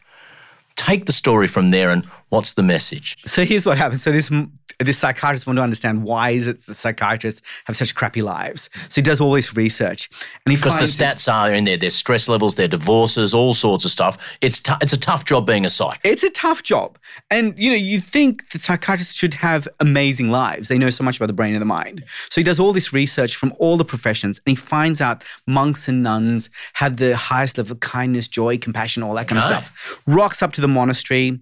Take 0.75 1.07
the 1.07 1.13
story 1.13 1.47
from 1.47 1.71
there 1.71 1.91
and 1.91 2.05
what's 2.31 2.55
the 2.55 2.65
message? 2.65 3.17
So 3.25 3.45
here's 3.45 3.65
what 3.65 3.79
happens. 3.79 4.03
So 4.03 4.11
this 4.11 4.33
this 4.79 4.99
psychiatrist 4.99 5.47
wanted 5.47 5.61
to 5.61 5.65
understand 5.65 6.03
why 6.03 6.31
is 6.31 6.47
it 6.47 6.65
the 6.67 6.75
psychiatrists 6.75 7.43
have 7.65 7.77
such 7.77 7.95
crappy 7.95 8.21
lives. 8.21 8.69
So 8.89 8.97
he 8.97 9.03
does 9.03 9.21
all 9.21 9.33
this 9.33 9.57
research, 9.57 10.11
and 10.45 10.53
he 10.53 10.57
because 10.57 10.79
the 10.79 10.85
stats 10.85 11.33
are 11.33 11.53
in 11.53 11.65
there, 11.65 11.77
their 11.77 11.91
stress 11.91 12.29
levels, 12.29 12.57
their 12.57 12.69
divorces, 12.69 13.33
all 13.33 13.55
sorts 13.55 13.85
of 13.85 13.91
stuff. 13.91 14.37
It's 14.41 14.61
t- 14.61 14.75
it's 14.83 14.93
a 14.93 14.99
tough 14.99 15.25
job 15.25 15.47
being 15.47 15.65
a 15.65 15.71
psych. 15.71 15.99
It's 16.05 16.23
a 16.23 16.31
tough 16.31 16.63
job, 16.63 16.99
and 17.31 17.59
you 17.59 17.71
know 17.71 17.77
you 17.77 18.01
think 18.01 18.51
that 18.51 18.61
psychiatrists 18.61 19.15
should 19.15 19.35
have 19.35 19.67
amazing 19.81 20.31
lives. 20.31 20.69
They 20.69 20.79
know 20.79 20.91
so 20.91 21.05
much 21.05 21.17
about 21.17 21.27
the 21.27 21.33
brain 21.33 21.55
and 21.55 21.63
the 21.63 21.67
mind. 21.67 22.05
So 22.29 22.41
he 22.41 22.45
does 22.45 22.61
all 22.61 22.73
this 22.73 22.93
research 22.93 23.37
from 23.37 23.55
all 23.59 23.77
the 23.77 23.85
professions, 23.85 24.41
and 24.45 24.51
he 24.51 24.57
finds 24.57 25.01
out 25.01 25.25
monks 25.47 25.89
and 25.89 26.03
nuns 26.03 26.51
have 26.75 26.99
the 26.99 27.17
highest 27.17 27.57
level 27.57 27.73
of 27.73 27.81
kindness, 27.81 28.29
joy, 28.29 28.59
compassion, 28.59 29.03
all 29.03 29.15
that 29.15 29.29
kind 29.29 29.39
of 29.39 29.45
stuff. 29.45 30.01
Rocks 30.07 30.43
up 30.43 30.53
to 30.53 30.61
the 30.61 30.69
monastery. 30.69 31.41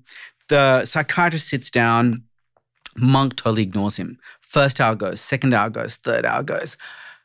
The 0.48 0.84
psychiatrist 0.84 1.48
sits 1.48 1.70
down 1.70 2.24
Monk 2.96 3.36
totally 3.36 3.62
ignores 3.62 3.96
him. 3.96 4.18
First 4.40 4.80
hour 4.80 4.94
goes, 4.94 5.20
second 5.20 5.54
hour 5.54 5.70
goes, 5.70 5.96
third 5.96 6.24
hour 6.24 6.42
goes. 6.42 6.76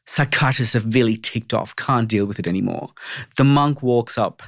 Psychiatrists 0.05 0.75
are 0.75 0.79
really 0.79 1.17
ticked 1.17 1.53
off, 1.53 1.75
can't 1.75 2.07
deal 2.07 2.25
with 2.25 2.39
it 2.39 2.47
anymore. 2.47 2.89
The 3.37 3.43
monk 3.43 3.83
walks 3.83 4.17
up 4.17 4.41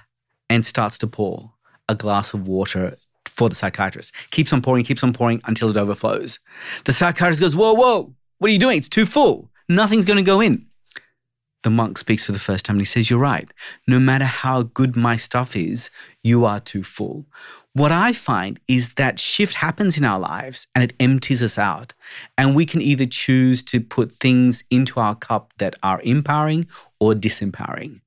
and 0.49 0.65
starts 0.65 0.97
to 0.99 1.07
pour 1.07 1.53
a 1.87 1.95
glass 1.95 2.33
of 2.33 2.47
water 2.47 2.97
for 3.25 3.49
the 3.49 3.55
psychiatrist. 3.55 4.13
Keeps 4.31 4.51
on 4.53 4.61
pouring, 4.61 4.83
keeps 4.83 5.03
on 5.03 5.13
pouring 5.13 5.41
until 5.45 5.69
it 5.69 5.77
overflows. 5.77 6.39
The 6.85 6.93
psychiatrist 6.93 7.41
goes, 7.41 7.55
Whoa, 7.55 7.73
whoa, 7.73 8.13
what 8.39 8.49
are 8.49 8.53
you 8.53 8.59
doing? 8.59 8.77
It's 8.77 8.89
too 8.89 9.05
full. 9.05 9.51
Nothing's 9.69 10.05
going 10.05 10.17
to 10.17 10.23
go 10.23 10.41
in. 10.41 10.65
The 11.63 11.69
monk 11.69 11.97
speaks 11.97 12.25
for 12.25 12.31
the 12.31 12.39
first 12.39 12.65
time 12.65 12.75
and 12.75 12.81
he 12.81 12.85
says, 12.85 13.09
You're 13.09 13.19
right. 13.19 13.51
No 13.87 13.99
matter 13.99 14.25
how 14.25 14.63
good 14.63 14.95
my 14.95 15.15
stuff 15.15 15.55
is, 15.55 15.91
you 16.23 16.45
are 16.45 16.59
too 16.59 16.83
full. 16.83 17.25
What 17.73 17.91
I 17.91 18.11
find 18.11 18.59
is 18.67 18.95
that 18.95 19.19
shift 19.19 19.55
happens 19.55 19.97
in 19.97 20.03
our 20.03 20.19
lives 20.19 20.67
and 20.75 20.83
it 20.83 20.93
empties 20.99 21.41
us 21.41 21.57
out. 21.57 21.93
And 22.37 22.55
we 22.55 22.65
can 22.65 22.81
either 22.81 23.05
choose 23.05 23.63
to 23.63 23.79
put 23.79 24.11
things 24.11 24.63
into 24.69 24.99
our 24.99 25.15
cup 25.15 25.53
that 25.59 25.75
are 25.81 26.01
empowering 26.03 26.67
or 26.99 27.13
disempowering. 27.13 28.01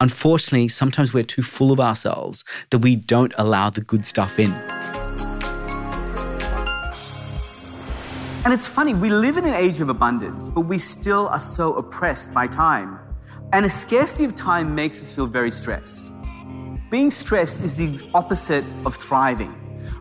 Unfortunately, 0.00 0.68
sometimes 0.68 1.12
we're 1.12 1.24
too 1.24 1.42
full 1.42 1.72
of 1.72 1.80
ourselves 1.80 2.44
that 2.70 2.78
we 2.78 2.94
don't 2.94 3.34
allow 3.36 3.70
the 3.70 3.80
good 3.80 4.06
stuff 4.06 4.38
in. 4.38 4.54
And 8.44 8.54
it's 8.54 8.68
funny, 8.68 8.94
we 8.94 9.10
live 9.10 9.36
in 9.36 9.44
an 9.44 9.54
age 9.54 9.80
of 9.80 9.88
abundance, 9.88 10.48
but 10.48 10.62
we 10.62 10.78
still 10.78 11.28
are 11.28 11.40
so 11.40 11.74
oppressed 11.74 12.32
by 12.32 12.46
time. 12.46 12.98
And 13.52 13.66
a 13.66 13.70
scarcity 13.70 14.24
of 14.24 14.36
time 14.36 14.74
makes 14.74 15.02
us 15.02 15.10
feel 15.10 15.26
very 15.26 15.50
stressed. 15.50 16.12
Being 16.90 17.10
stressed 17.10 17.62
is 17.62 17.74
the 17.74 18.08
opposite 18.14 18.64
of 18.86 18.94
thriving. 18.94 19.54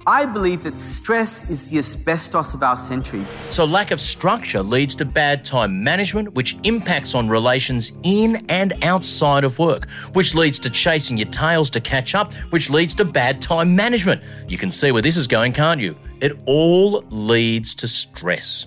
I 0.05 0.25
believe 0.25 0.63
that 0.63 0.77
stress 0.77 1.49
is 1.49 1.69
the 1.69 1.79
asbestos 1.79 2.53
of 2.53 2.63
our 2.63 2.77
century. 2.77 3.25
So, 3.49 3.65
lack 3.65 3.91
of 3.91 3.99
structure 3.99 4.63
leads 4.63 4.95
to 4.95 5.05
bad 5.05 5.43
time 5.43 5.83
management, 5.83 6.33
which 6.33 6.55
impacts 6.63 7.13
on 7.13 7.27
relations 7.27 7.91
in 8.03 8.45
and 8.47 8.71
outside 8.85 9.43
of 9.43 9.59
work, 9.59 9.89
which 10.13 10.33
leads 10.33 10.59
to 10.59 10.69
chasing 10.69 11.17
your 11.17 11.27
tails 11.27 11.69
to 11.71 11.81
catch 11.81 12.15
up, 12.15 12.33
which 12.51 12.69
leads 12.69 12.95
to 12.95 13.03
bad 13.03 13.41
time 13.41 13.75
management. 13.75 14.21
You 14.47 14.57
can 14.57 14.71
see 14.71 14.93
where 14.93 15.01
this 15.01 15.17
is 15.17 15.27
going, 15.27 15.51
can't 15.51 15.81
you? 15.81 15.97
It 16.21 16.37
all 16.45 17.03
leads 17.09 17.75
to 17.75 17.87
stress. 17.87 18.65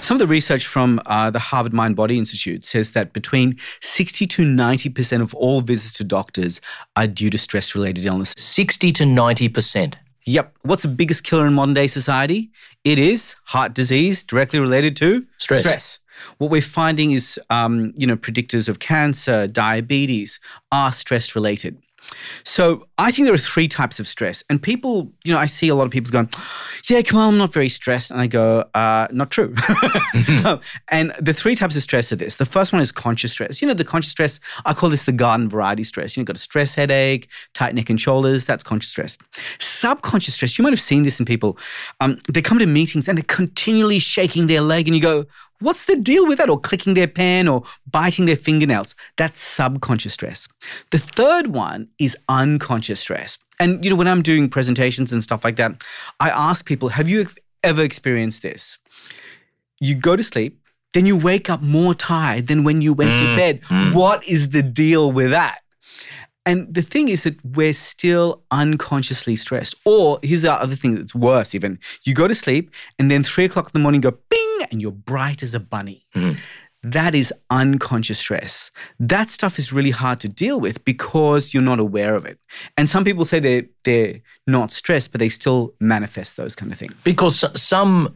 Some 0.00 0.16
of 0.16 0.18
the 0.18 0.26
research 0.26 0.66
from 0.66 1.00
uh, 1.06 1.30
the 1.30 1.38
Harvard 1.38 1.72
Mind 1.72 1.96
Body 1.96 2.18
Institute 2.18 2.64
says 2.64 2.92
that 2.92 3.12
between 3.12 3.56
60 3.80 4.26
to 4.26 4.42
90% 4.42 5.22
of 5.22 5.34
all 5.34 5.62
visits 5.62 5.94
to 5.94 6.04
doctors 6.04 6.60
are 6.94 7.06
due 7.06 7.30
to 7.30 7.38
stress 7.38 7.74
related 7.74 8.04
illness. 8.04 8.34
60 8.36 8.92
to 8.92 9.04
90%. 9.04 9.94
Yep. 10.26 10.56
What's 10.62 10.82
the 10.82 10.88
biggest 10.88 11.24
killer 11.24 11.46
in 11.46 11.54
modern 11.54 11.74
day 11.74 11.86
society? 11.86 12.50
It 12.84 12.98
is 12.98 13.36
heart 13.46 13.74
disease, 13.74 14.22
directly 14.22 14.58
related 14.60 14.96
to 14.96 15.26
Stress. 15.38 15.60
Stress. 15.60 16.00
What 16.38 16.50
we're 16.50 16.62
finding 16.62 17.12
is, 17.12 17.38
um, 17.50 17.92
you 17.96 18.06
know, 18.06 18.16
predictors 18.16 18.68
of 18.68 18.78
cancer, 18.78 19.46
diabetes 19.46 20.40
are 20.72 20.92
stress 20.92 21.34
related. 21.34 21.82
So 22.44 22.86
I 22.98 23.10
think 23.10 23.26
there 23.26 23.34
are 23.34 23.38
three 23.38 23.68
types 23.68 24.00
of 24.00 24.06
stress, 24.06 24.44
and 24.48 24.62
people, 24.62 25.12
you 25.24 25.32
know, 25.32 25.38
I 25.38 25.46
see 25.46 25.68
a 25.68 25.74
lot 25.74 25.84
of 25.84 25.90
people 25.90 26.10
going, 26.10 26.30
"Yeah, 26.88 27.02
come 27.02 27.18
on, 27.18 27.34
I'm 27.34 27.38
not 27.38 27.52
very 27.52 27.68
stressed," 27.68 28.10
and 28.10 28.20
I 28.20 28.26
go, 28.26 28.64
uh, 28.74 29.08
"Not 29.10 29.30
true." 29.30 29.54
and 30.88 31.12
the 31.20 31.34
three 31.34 31.56
types 31.56 31.76
of 31.76 31.82
stress 31.82 32.12
are 32.12 32.16
this: 32.16 32.36
the 32.36 32.46
first 32.46 32.72
one 32.72 32.80
is 32.80 32.92
conscious 32.92 33.32
stress. 33.32 33.60
You 33.60 33.68
know, 33.68 33.74
the 33.74 33.84
conscious 33.84 34.12
stress. 34.12 34.40
I 34.64 34.74
call 34.74 34.90
this 34.90 35.04
the 35.04 35.12
garden 35.12 35.48
variety 35.48 35.84
stress. 35.84 36.16
You 36.16 36.22
know, 36.22 36.26
got 36.26 36.36
a 36.36 36.40
stress 36.40 36.74
headache, 36.74 37.28
tight 37.54 37.74
neck 37.74 37.90
and 37.90 38.00
shoulders. 38.00 38.46
That's 38.46 38.62
conscious 38.62 38.90
stress. 38.90 39.18
Subconscious 39.58 40.34
stress. 40.34 40.58
You 40.58 40.62
might 40.62 40.72
have 40.72 40.80
seen 40.80 41.02
this 41.02 41.18
in 41.18 41.26
people. 41.26 41.58
Um, 42.00 42.18
they 42.28 42.42
come 42.42 42.58
to 42.58 42.66
meetings 42.66 43.08
and 43.08 43.18
they're 43.18 43.24
continually 43.24 43.98
shaking 43.98 44.46
their 44.46 44.60
leg, 44.60 44.86
and 44.86 44.94
you 44.94 45.02
go, 45.02 45.26
What's 45.60 45.86
the 45.86 45.96
deal 45.96 46.26
with 46.26 46.38
that? 46.38 46.50
Or 46.50 46.60
clicking 46.60 46.94
their 46.94 47.08
pen 47.08 47.48
or 47.48 47.62
biting 47.90 48.26
their 48.26 48.36
fingernails. 48.36 48.94
That's 49.16 49.40
subconscious 49.40 50.14
stress. 50.14 50.48
The 50.90 50.98
third 50.98 51.48
one 51.48 51.88
is 51.98 52.16
unconscious 52.28 53.00
stress. 53.00 53.38
And, 53.58 53.82
you 53.82 53.90
know, 53.90 53.96
when 53.96 54.08
I'm 54.08 54.22
doing 54.22 54.48
presentations 54.48 55.12
and 55.12 55.22
stuff 55.22 55.44
like 55.44 55.56
that, 55.56 55.82
I 56.20 56.30
ask 56.30 56.66
people, 56.66 56.90
have 56.90 57.08
you 57.08 57.26
ever 57.64 57.82
experienced 57.82 58.42
this? 58.42 58.78
You 59.80 59.94
go 59.94 60.14
to 60.16 60.22
sleep, 60.22 60.60
then 60.92 61.06
you 61.06 61.16
wake 61.16 61.50
up 61.50 61.62
more 61.62 61.94
tired 61.94 62.46
than 62.46 62.64
when 62.64 62.80
you 62.80 62.92
went 62.92 63.12
mm, 63.12 63.16
to 63.18 63.36
bed. 63.36 63.62
Mm. 63.62 63.94
What 63.94 64.26
is 64.26 64.50
the 64.50 64.62
deal 64.62 65.10
with 65.12 65.30
that? 65.30 65.60
And 66.46 66.72
the 66.72 66.82
thing 66.82 67.08
is 67.08 67.24
that 67.24 67.44
we're 67.44 67.74
still 67.74 68.44
unconsciously 68.52 69.34
stressed. 69.34 69.74
Or 69.84 70.20
here's 70.22 70.42
the 70.42 70.52
other 70.52 70.76
thing 70.76 70.94
that's 70.94 71.14
worse 71.14 71.54
even. 71.54 71.80
You 72.04 72.14
go 72.14 72.28
to 72.28 72.34
sleep 72.34 72.70
and 73.00 73.10
then 73.10 73.24
three 73.24 73.44
o'clock 73.44 73.66
in 73.66 73.72
the 73.74 73.80
morning 73.80 74.00
go 74.00 74.12
bing 74.30 74.55
and 74.70 74.80
you're 74.80 74.92
bright 74.92 75.42
as 75.42 75.54
a 75.54 75.60
bunny. 75.60 76.02
Mm-hmm. 76.14 76.38
That 76.82 77.14
is 77.14 77.32
unconscious 77.50 78.20
stress. 78.20 78.70
That 79.00 79.30
stuff 79.30 79.58
is 79.58 79.72
really 79.72 79.90
hard 79.90 80.20
to 80.20 80.28
deal 80.28 80.60
with 80.60 80.84
because 80.84 81.52
you're 81.52 81.62
not 81.62 81.80
aware 81.80 82.14
of 82.14 82.24
it. 82.24 82.38
And 82.76 82.88
some 82.88 83.02
people 83.04 83.24
say 83.24 83.40
they're, 83.40 83.64
they're 83.82 84.20
not 84.46 84.70
stressed, 84.70 85.10
but 85.10 85.18
they 85.18 85.28
still 85.28 85.74
manifest 85.80 86.36
those 86.36 86.54
kind 86.54 86.70
of 86.70 86.78
things. 86.78 86.94
Because 87.02 87.44
some 87.60 88.14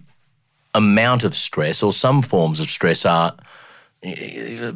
amount 0.74 1.24
of 1.24 1.34
stress 1.34 1.82
or 1.82 1.92
some 1.92 2.22
forms 2.22 2.60
of 2.60 2.68
stress 2.68 3.04
are 3.04 3.34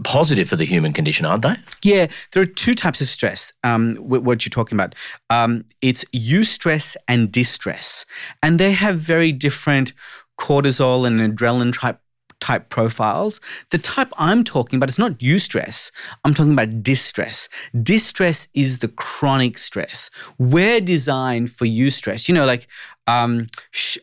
positive 0.03 0.49
for 0.49 0.57
the 0.57 0.65
human 0.67 0.93
condition, 0.93 1.25
aren't 1.25 1.43
they? 1.43 1.55
Yeah, 1.83 2.09
there 2.33 2.43
are 2.43 2.47
two 2.47 2.75
types 2.75 3.01
of 3.01 3.09
stress. 3.09 3.53
Um, 3.63 3.97
what 3.97 4.45
you're 4.45 4.51
talking 4.51 4.77
about, 4.77 4.95
um, 5.31 5.65
it's 5.81 6.05
eustress 6.13 6.97
and 7.09 7.33
distress, 7.33 8.05
and 8.43 8.59
they 8.59 8.73
have 8.73 8.99
very 8.99 9.33
different 9.33 9.93
cortisol 10.39 11.07
and 11.07 11.21
adrenaline 11.21 11.79
type 11.79 12.01
type 12.41 12.69
profiles. 12.69 13.41
The 13.71 13.79
type 13.79 14.13
I'm 14.19 14.45
talking 14.45 14.77
about 14.77 14.91
is 14.91 14.99
not 14.99 15.19
eustress. 15.19 15.91
I'm 16.25 16.35
talking 16.35 16.53
about 16.53 16.83
distress. 16.83 17.49
Distress 17.83 18.49
is 18.53 18.79
the 18.79 18.89
chronic 18.89 19.57
stress. 19.57 20.11
We're 20.39 20.81
designed 20.81 21.51
for 21.51 21.65
eustress. 21.65 22.29
You 22.29 22.35
know, 22.35 22.45
like 22.45 22.67
um, 23.07 23.49
sh- 23.71 23.99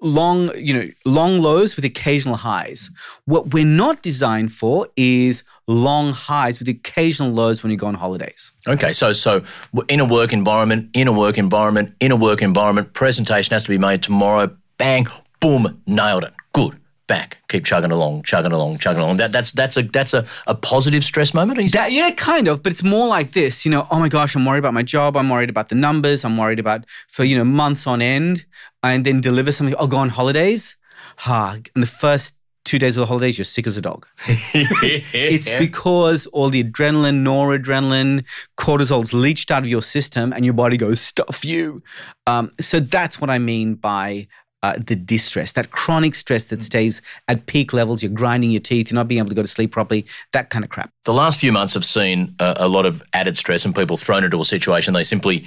long, 0.00 0.50
you 0.56 0.74
know, 0.74 0.88
long 1.04 1.38
lows 1.38 1.76
with 1.76 1.84
occasional 1.84 2.36
highs. 2.36 2.90
What 3.24 3.52
we're 3.52 3.64
not 3.64 4.02
designed 4.02 4.52
for 4.52 4.88
is 4.96 5.42
long 5.66 6.12
highs 6.12 6.58
with 6.58 6.68
occasional 6.68 7.32
lows 7.32 7.62
when 7.62 7.70
you 7.70 7.78
go 7.78 7.86
on 7.86 7.94
holidays. 7.94 8.52
Okay, 8.68 8.92
so 8.92 9.12
so 9.12 9.42
in 9.88 10.00
a 10.00 10.04
work 10.04 10.32
environment, 10.32 10.90
in 10.94 11.08
a 11.08 11.12
work 11.12 11.38
environment, 11.38 11.94
in 12.00 12.12
a 12.12 12.16
work 12.16 12.42
environment, 12.42 12.92
presentation 12.92 13.52
has 13.54 13.64
to 13.64 13.70
be 13.70 13.78
made 13.78 14.02
tomorrow. 14.02 14.54
Bang, 14.78 15.06
boom, 15.42 15.82
nailed 15.86 16.24
it. 16.24 16.32
Good. 16.54 16.78
Back, 17.08 17.38
keep 17.48 17.66
chugging 17.66 17.90
along, 17.90 18.22
chugging 18.22 18.52
along, 18.52 18.78
chugging 18.78 19.02
along. 19.02 19.18
That, 19.18 19.32
that's 19.32 19.52
that's 19.52 19.76
a 19.76 19.82
that's 19.82 20.14
a, 20.14 20.24
a 20.46 20.54
positive 20.54 21.04
stress 21.04 21.34
moment. 21.34 21.72
That, 21.72 21.92
yeah, 21.92 22.10
kind 22.12 22.48
of, 22.48 22.62
but 22.62 22.72
it's 22.72 22.82
more 22.82 23.06
like 23.06 23.32
this. 23.32 23.66
You 23.66 23.70
know, 23.70 23.86
oh 23.90 23.98
my 23.98 24.08
gosh, 24.08 24.34
I'm 24.34 24.46
worried 24.46 24.60
about 24.60 24.72
my 24.72 24.84
job. 24.84 25.16
I'm 25.16 25.28
worried 25.28 25.50
about 25.50 25.68
the 25.68 25.74
numbers. 25.74 26.24
I'm 26.24 26.38
worried 26.38 26.60
about 26.60 26.86
for 27.08 27.24
you 27.24 27.36
know 27.36 27.44
months 27.44 27.86
on 27.86 28.00
end 28.00 28.46
and 28.82 29.04
then 29.04 29.20
deliver 29.20 29.52
something. 29.52 29.74
I'll 29.78 29.88
go 29.88 29.98
on 29.98 30.08
holidays. 30.08 30.76
Ha, 31.18 31.58
and 31.74 31.82
the 31.82 31.88
first 31.88 32.34
two 32.64 32.78
days 32.78 32.96
of 32.96 33.00
the 33.00 33.06
holidays, 33.06 33.36
you're 33.36 33.44
sick 33.44 33.66
as 33.66 33.76
a 33.76 33.82
dog. 33.82 34.06
it's 34.26 35.50
because 35.50 36.26
all 36.28 36.48
the 36.48 36.62
adrenaline, 36.62 37.22
noradrenaline, 37.22 38.24
cortisol's 38.56 39.12
leached 39.12 39.50
out 39.50 39.62
of 39.62 39.68
your 39.68 39.82
system 39.82 40.32
and 40.32 40.44
your 40.44 40.54
body 40.54 40.76
goes, 40.76 41.00
stuff 41.00 41.44
you. 41.44 41.82
Um, 42.26 42.52
so 42.60 42.80
that's 42.80 43.20
what 43.20 43.30
I 43.30 43.38
mean 43.38 43.74
by 43.74 44.28
uh, 44.62 44.74
the 44.78 44.96
distress, 44.96 45.52
that 45.52 45.70
chronic 45.70 46.14
stress 46.14 46.44
that 46.46 46.62
stays 46.62 47.02
at 47.28 47.46
peak 47.46 47.72
levels. 47.72 48.02
You're 48.02 48.12
grinding 48.12 48.50
your 48.50 48.60
teeth, 48.60 48.90
you're 48.90 48.96
not 48.96 49.08
being 49.08 49.18
able 49.18 49.30
to 49.30 49.34
go 49.34 49.42
to 49.42 49.48
sleep 49.48 49.72
properly, 49.72 50.06
that 50.32 50.50
kind 50.50 50.64
of 50.64 50.70
crap. 50.70 50.90
The 51.04 51.12
last 51.12 51.40
few 51.40 51.52
months 51.52 51.74
have 51.74 51.84
seen 51.84 52.34
a, 52.38 52.54
a 52.60 52.68
lot 52.68 52.86
of 52.86 53.02
added 53.12 53.36
stress 53.36 53.64
and 53.64 53.74
people 53.74 53.96
thrown 53.96 54.24
into 54.24 54.40
a 54.40 54.44
situation 54.44 54.94
they 54.94 55.04
simply 55.04 55.46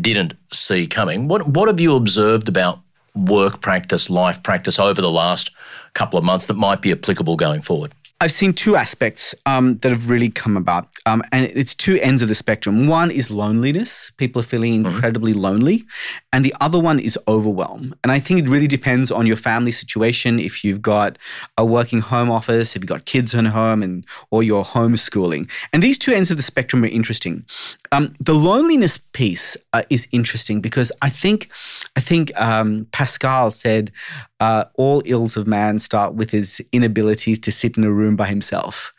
didn't 0.00 0.34
see 0.52 0.86
coming. 0.86 1.28
What 1.28 1.46
what 1.48 1.68
have 1.68 1.80
you 1.80 1.96
observed 1.96 2.48
about 2.48 2.80
work 3.14 3.60
practice, 3.60 4.08
life 4.08 4.42
practice 4.42 4.78
over 4.78 5.00
the 5.00 5.10
last 5.10 5.50
couple 5.94 6.18
of 6.18 6.24
months 6.24 6.46
that 6.46 6.54
might 6.54 6.80
be 6.80 6.92
applicable 6.92 7.36
going 7.36 7.60
forward? 7.60 7.92
I've 8.22 8.30
seen 8.30 8.52
two 8.52 8.76
aspects 8.76 9.34
um, 9.46 9.78
that 9.78 9.90
have 9.90 10.08
really 10.08 10.30
come 10.30 10.56
about, 10.56 10.86
um, 11.06 11.24
and 11.32 11.46
it's 11.46 11.74
two 11.74 11.98
ends 11.98 12.22
of 12.22 12.28
the 12.28 12.36
spectrum. 12.36 12.86
One 12.86 13.10
is 13.10 13.32
loneliness; 13.32 14.12
people 14.16 14.38
are 14.38 14.44
feeling 14.44 14.84
mm-hmm. 14.84 14.94
incredibly 14.94 15.32
mm-hmm. 15.32 15.40
lonely, 15.40 15.84
and 16.32 16.44
the 16.44 16.54
other 16.60 16.78
one 16.78 17.00
is 17.00 17.18
overwhelm. 17.26 17.96
And 18.04 18.12
I 18.12 18.20
think 18.20 18.38
it 18.38 18.48
really 18.48 18.68
depends 18.68 19.10
on 19.10 19.26
your 19.26 19.34
family 19.34 19.72
situation. 19.72 20.38
If 20.38 20.62
you've 20.62 20.80
got 20.80 21.18
a 21.58 21.64
working 21.64 21.98
home 21.98 22.30
office, 22.30 22.76
if 22.76 22.82
you've 22.82 22.88
got 22.88 23.06
kids 23.06 23.34
at 23.34 23.44
home, 23.44 23.82
and 23.82 24.06
or 24.30 24.44
you're 24.44 24.62
homeschooling, 24.62 25.50
and 25.72 25.82
these 25.82 25.98
two 25.98 26.12
ends 26.12 26.30
of 26.30 26.36
the 26.36 26.44
spectrum 26.44 26.84
are 26.84 26.86
interesting. 26.86 27.44
Um, 27.92 28.14
the 28.18 28.34
loneliness 28.34 28.98
piece 29.12 29.56
uh, 29.74 29.82
is 29.90 30.08
interesting 30.12 30.60
because 30.60 30.90
I 31.02 31.10
think, 31.10 31.50
I 31.94 32.00
think 32.00 32.32
um, 32.40 32.86
Pascal 32.90 33.50
said 33.50 33.92
uh, 34.40 34.64
all 34.74 35.02
ills 35.04 35.36
of 35.36 35.46
man 35.46 35.78
start 35.78 36.14
with 36.14 36.30
his 36.30 36.60
inabilities 36.72 37.38
to 37.40 37.52
sit 37.52 37.76
in 37.76 37.84
a 37.84 37.92
room 37.92 38.16
by 38.16 38.26
himself. 38.26 38.92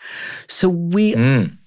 So 0.47 0.69
we. 0.69 1.13
Mm. 1.13 1.57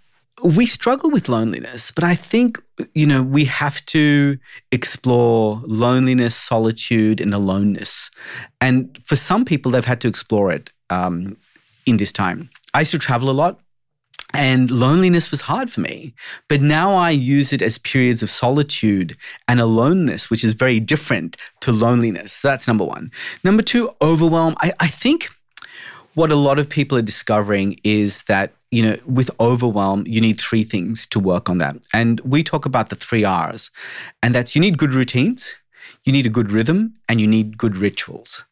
We 0.44 0.66
struggle 0.66 1.10
with 1.10 1.30
loneliness, 1.30 1.90
but 1.90 2.04
I 2.04 2.14
think, 2.14 2.62
you 2.92 3.06
know, 3.06 3.22
we 3.22 3.46
have 3.46 3.82
to 3.86 4.36
explore 4.70 5.62
loneliness, 5.64 6.36
solitude, 6.36 7.22
and 7.22 7.32
aloneness. 7.32 8.10
And 8.60 9.00
for 9.06 9.16
some 9.16 9.46
people, 9.46 9.72
they've 9.72 9.82
had 9.82 10.02
to 10.02 10.08
explore 10.08 10.52
it 10.52 10.68
um, 10.90 11.38
in 11.86 11.96
this 11.96 12.12
time. 12.12 12.50
I 12.74 12.80
used 12.80 12.90
to 12.90 12.98
travel 12.98 13.30
a 13.30 13.32
lot. 13.32 13.60
And 14.34 14.70
loneliness 14.70 15.30
was 15.30 15.42
hard 15.42 15.70
for 15.70 15.80
me. 15.80 16.14
But 16.48 16.60
now 16.60 16.94
I 16.94 17.10
use 17.10 17.52
it 17.52 17.62
as 17.62 17.78
periods 17.78 18.22
of 18.22 18.30
solitude 18.30 19.16
and 19.48 19.60
aloneness, 19.60 20.30
which 20.30 20.44
is 20.44 20.52
very 20.52 20.80
different 20.80 21.36
to 21.60 21.72
loneliness. 21.72 22.32
So 22.32 22.48
that's 22.48 22.66
number 22.66 22.84
one. 22.84 23.12
Number 23.44 23.62
two, 23.62 23.94
overwhelm. 24.02 24.54
I, 24.58 24.72
I 24.80 24.88
think 24.88 25.28
what 26.14 26.32
a 26.32 26.36
lot 26.36 26.58
of 26.58 26.68
people 26.68 26.98
are 26.98 27.02
discovering 27.02 27.78
is 27.84 28.22
that 28.24 28.52
you 28.70 28.82
know, 28.82 28.98
with 29.06 29.30
overwhelm, 29.40 30.04
you 30.06 30.20
need 30.20 30.40
three 30.40 30.64
things 30.64 31.06
to 31.06 31.20
work 31.20 31.48
on 31.48 31.58
that. 31.58 31.76
And 31.94 32.20
we 32.20 32.42
talk 32.42 32.66
about 32.66 32.88
the 32.88 32.96
three 32.96 33.24
R's. 33.24 33.70
And 34.22 34.34
that's 34.34 34.54
you 34.54 34.60
need 34.60 34.76
good 34.76 34.92
routines, 34.92 35.54
you 36.04 36.12
need 36.12 36.26
a 36.26 36.30
good 36.30 36.52
rhythm, 36.52 36.94
and 37.08 37.20
you 37.20 37.26
need 37.26 37.56
good 37.56 37.76
rituals. 37.76 38.44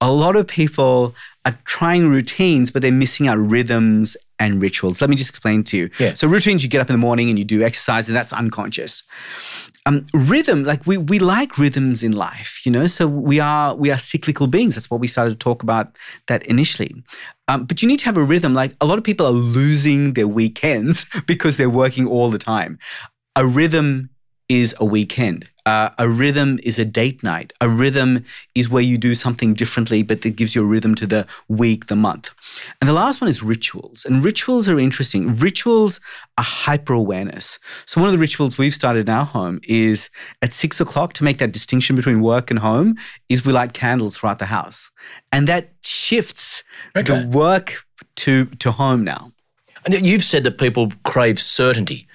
A 0.00 0.12
lot 0.12 0.36
of 0.36 0.46
people 0.46 1.14
are 1.44 1.56
trying 1.64 2.08
routines, 2.08 2.70
but 2.70 2.82
they're 2.82 2.92
missing 2.92 3.28
out 3.28 3.38
rhythms 3.38 4.16
and 4.38 4.60
rituals. 4.60 5.00
Let 5.00 5.10
me 5.10 5.16
just 5.16 5.30
explain 5.30 5.62
to 5.64 5.76
you. 5.76 5.90
Yeah. 5.98 6.14
So 6.14 6.26
routines, 6.26 6.62
you 6.62 6.70
get 6.70 6.80
up 6.80 6.88
in 6.88 6.94
the 6.94 6.98
morning 6.98 7.28
and 7.28 7.38
you 7.38 7.44
do 7.44 7.62
exercise, 7.62 8.08
and 8.08 8.16
that's 8.16 8.32
unconscious. 8.32 9.02
Um, 9.86 10.06
rhythm, 10.14 10.64
like 10.64 10.86
we 10.86 10.96
we 10.96 11.18
like 11.18 11.58
rhythms 11.58 12.02
in 12.02 12.12
life, 12.12 12.64
you 12.64 12.72
know. 12.72 12.86
So 12.86 13.06
we 13.06 13.38
are 13.40 13.74
we 13.74 13.90
are 13.90 13.98
cyclical 13.98 14.46
beings. 14.46 14.74
That's 14.74 14.90
what 14.90 15.00
we 15.00 15.06
started 15.06 15.30
to 15.30 15.36
talk 15.36 15.62
about 15.62 15.96
that 16.26 16.42
initially. 16.46 16.94
Um, 17.48 17.66
but 17.66 17.82
you 17.82 17.88
need 17.88 17.98
to 18.00 18.06
have 18.06 18.16
a 18.16 18.24
rhythm. 18.24 18.54
Like 18.54 18.74
a 18.80 18.86
lot 18.86 18.98
of 18.98 19.04
people 19.04 19.26
are 19.26 19.32
losing 19.32 20.14
their 20.14 20.28
weekends 20.28 21.06
because 21.26 21.56
they're 21.56 21.70
working 21.70 22.06
all 22.08 22.30
the 22.30 22.38
time. 22.38 22.78
A 23.36 23.46
rhythm 23.46 24.10
is 24.48 24.74
a 24.78 24.84
weekend. 24.84 25.48
Uh, 25.66 25.88
a 25.98 26.06
rhythm 26.06 26.60
is 26.62 26.78
a 26.78 26.84
date 26.84 27.22
night. 27.22 27.54
A 27.62 27.68
rhythm 27.70 28.22
is 28.54 28.68
where 28.68 28.82
you 28.82 28.98
do 28.98 29.14
something 29.14 29.54
differently, 29.54 30.02
but 30.02 30.20
that 30.20 30.36
gives 30.36 30.54
you 30.54 30.62
a 30.62 30.66
rhythm 30.66 30.94
to 30.96 31.06
the 31.06 31.26
week, 31.48 31.86
the 31.86 31.96
month. 31.96 32.34
And 32.80 32.88
the 32.88 32.92
last 32.92 33.22
one 33.22 33.28
is 33.28 33.42
rituals. 33.42 34.04
And 34.04 34.22
rituals 34.22 34.68
are 34.68 34.78
interesting. 34.78 35.34
Rituals 35.34 36.00
are 36.36 36.44
hyper 36.44 36.92
awareness. 36.92 37.58
So, 37.86 37.98
one 37.98 38.08
of 38.08 38.12
the 38.12 38.18
rituals 38.18 38.58
we've 38.58 38.74
started 38.74 39.08
in 39.08 39.14
our 39.14 39.24
home 39.24 39.60
is 39.66 40.10
at 40.42 40.52
six 40.52 40.80
o'clock 40.82 41.14
to 41.14 41.24
make 41.24 41.38
that 41.38 41.52
distinction 41.52 41.96
between 41.96 42.20
work 42.20 42.50
and 42.50 42.58
home, 42.60 42.96
is 43.30 43.46
we 43.46 43.52
light 43.54 43.72
candles 43.72 44.18
throughout 44.18 44.38
the 44.40 44.46
house. 44.46 44.90
And 45.32 45.48
that 45.48 45.72
shifts 45.82 46.62
Okay. 46.94 47.22
the 47.22 47.26
work 47.28 47.84
to, 48.16 48.44
to 48.46 48.70
home 48.70 49.02
now. 49.02 49.30
And 49.86 50.06
you've 50.06 50.24
said 50.24 50.42
that 50.44 50.58
people 50.58 50.92
crave 51.04 51.40
certainty, 51.40 52.06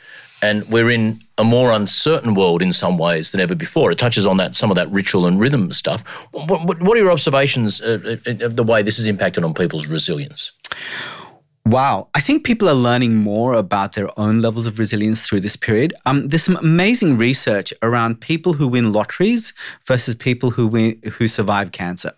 and 0.42 0.68
we're 0.70 0.90
in 0.90 1.22
a 1.38 1.44
more 1.44 1.72
uncertain 1.72 2.34
world 2.34 2.62
in 2.62 2.74
some 2.74 2.98
ways 2.98 3.32
than 3.32 3.42
ever 3.42 3.56
before. 3.56 3.92
It 3.92 3.98
touches 3.98 4.26
on 4.26 4.38
that 4.38 4.56
some 4.56 4.72
of 4.72 4.76
that 4.76 4.90
ritual 4.92 5.26
and 5.26 5.40
rhythm 5.40 5.72
stuff. 5.74 6.02
What, 6.32 6.66
what, 6.66 6.82
what 6.82 6.98
are 6.98 7.02
your 7.02 7.12
observations 7.12 7.82
uh, 7.82 8.18
uh, 8.26 8.46
of 8.46 8.56
the 8.56 8.64
way 8.64 8.82
this 8.82 8.98
has 8.98 9.08
impacted 9.08 9.44
on 9.44 9.54
people's 9.54 9.88
resilience? 9.88 10.52
Wow. 11.66 12.08
I 12.16 12.20
think 12.20 12.46
people 12.46 12.68
are 12.68 12.76
learning 12.76 13.16
more 13.16 13.54
about 13.54 13.94
their 13.94 14.10
own 14.20 14.42
levels 14.42 14.66
of 14.66 14.80
resilience 14.80 15.22
through 15.22 15.42
this 15.42 15.56
period. 15.56 15.94
Um, 16.06 16.30
there's 16.30 16.44
some 16.44 16.58
amazing 16.58 17.18
research 17.18 17.74
around 17.84 18.22
people 18.22 18.54
who 18.54 18.68
win 18.68 18.92
lotteries 18.92 19.54
versus 19.86 20.16
people 20.16 20.50
who 20.50 20.68
win, 20.68 21.00
who 21.14 21.28
survive 21.28 21.72
cancer. 21.72 22.14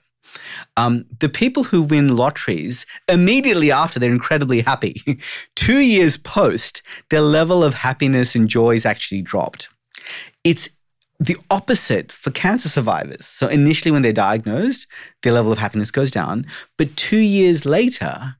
Um, 0.77 1.05
the 1.19 1.29
people 1.29 1.63
who 1.63 1.81
win 1.81 2.15
lotteries 2.15 2.85
immediately 3.07 3.71
after 3.71 3.99
they're 3.99 4.11
incredibly 4.11 4.61
happy. 4.61 5.01
Two 5.55 5.79
years 5.79 6.17
post, 6.17 6.81
their 7.09 7.21
level 7.21 7.63
of 7.63 7.73
happiness 7.73 8.35
and 8.35 8.47
joy 8.47 8.71
is 8.71 8.85
actually 8.85 9.21
dropped. 9.21 9.67
It's 10.43 10.69
the 11.19 11.37
opposite 11.51 12.11
for 12.11 12.31
cancer 12.31 12.67
survivors. 12.67 13.27
So 13.27 13.47
initially, 13.47 13.91
when 13.91 14.01
they're 14.01 14.11
diagnosed, 14.11 14.87
their 15.21 15.33
level 15.33 15.51
of 15.51 15.59
happiness 15.59 15.91
goes 15.91 16.09
down, 16.09 16.47
but 16.77 16.95
two 16.97 17.19
years 17.19 17.63
later, 17.63 18.37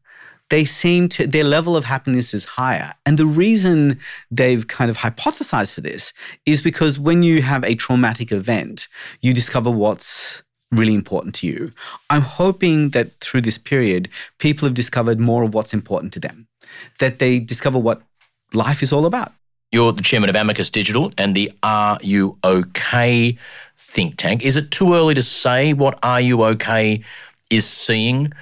they 0.50 0.66
seem 0.66 1.08
to 1.08 1.26
their 1.26 1.46
level 1.46 1.78
of 1.78 1.86
happiness 1.86 2.34
is 2.34 2.46
higher. 2.46 2.94
And 3.06 3.18
the 3.18 3.26
reason 3.26 4.00
they've 4.30 4.68
kind 4.68 4.92
of 4.92 4.98
hypothesized 4.98 5.74
for 5.74 5.82
this 5.82 6.12
is 6.46 6.62
because 6.62 7.00
when 7.00 7.24
you 7.24 7.42
have 7.42 7.64
a 7.64 7.76
traumatic 7.76 8.32
event, 8.32 8.88
you 9.22 9.34
discover 9.34 9.72
what's 9.72 10.44
really 10.72 10.94
important 10.94 11.36
to 11.36 11.48
you. 11.48 11.72
I'm 12.10 12.22
hoping 12.22 12.90
that 12.92 13.20
through 13.20 13.42
this 13.42 13.58
period, 13.58 14.10
people 14.40 14.68
have 14.68 14.74
discovered 14.74 15.20
more 15.20 15.44
of 15.44 15.54
what's 15.54 15.74
important 15.74 16.14
to 16.14 16.20
them, 16.20 16.48
that 17.00 17.20
they 17.20 17.40
discover 17.40 17.78
what 17.78 18.02
life 18.54 18.82
is 18.82 18.94
all 18.94 19.06
about. 19.06 19.34
You're 19.72 19.94
the 19.94 20.02
chairman 20.02 20.30
of 20.30 20.36
Amicus 20.36 20.70
Digital 20.70 21.14
and 21.18 21.36
the 21.36 21.52
Are 21.64 21.98
You 22.02 22.38
OK 22.44 23.38
think 23.78 24.18
tank. 24.18 24.44
Is 24.44 24.58
it 24.58 24.72
too 24.72 24.94
early 24.94 25.14
to 25.14 25.22
say 25.22 25.74
what 25.74 25.98
Are 26.04 26.20
You 26.20 26.44
OK 26.44 27.04
is 27.50 27.66
seeing 27.68 28.34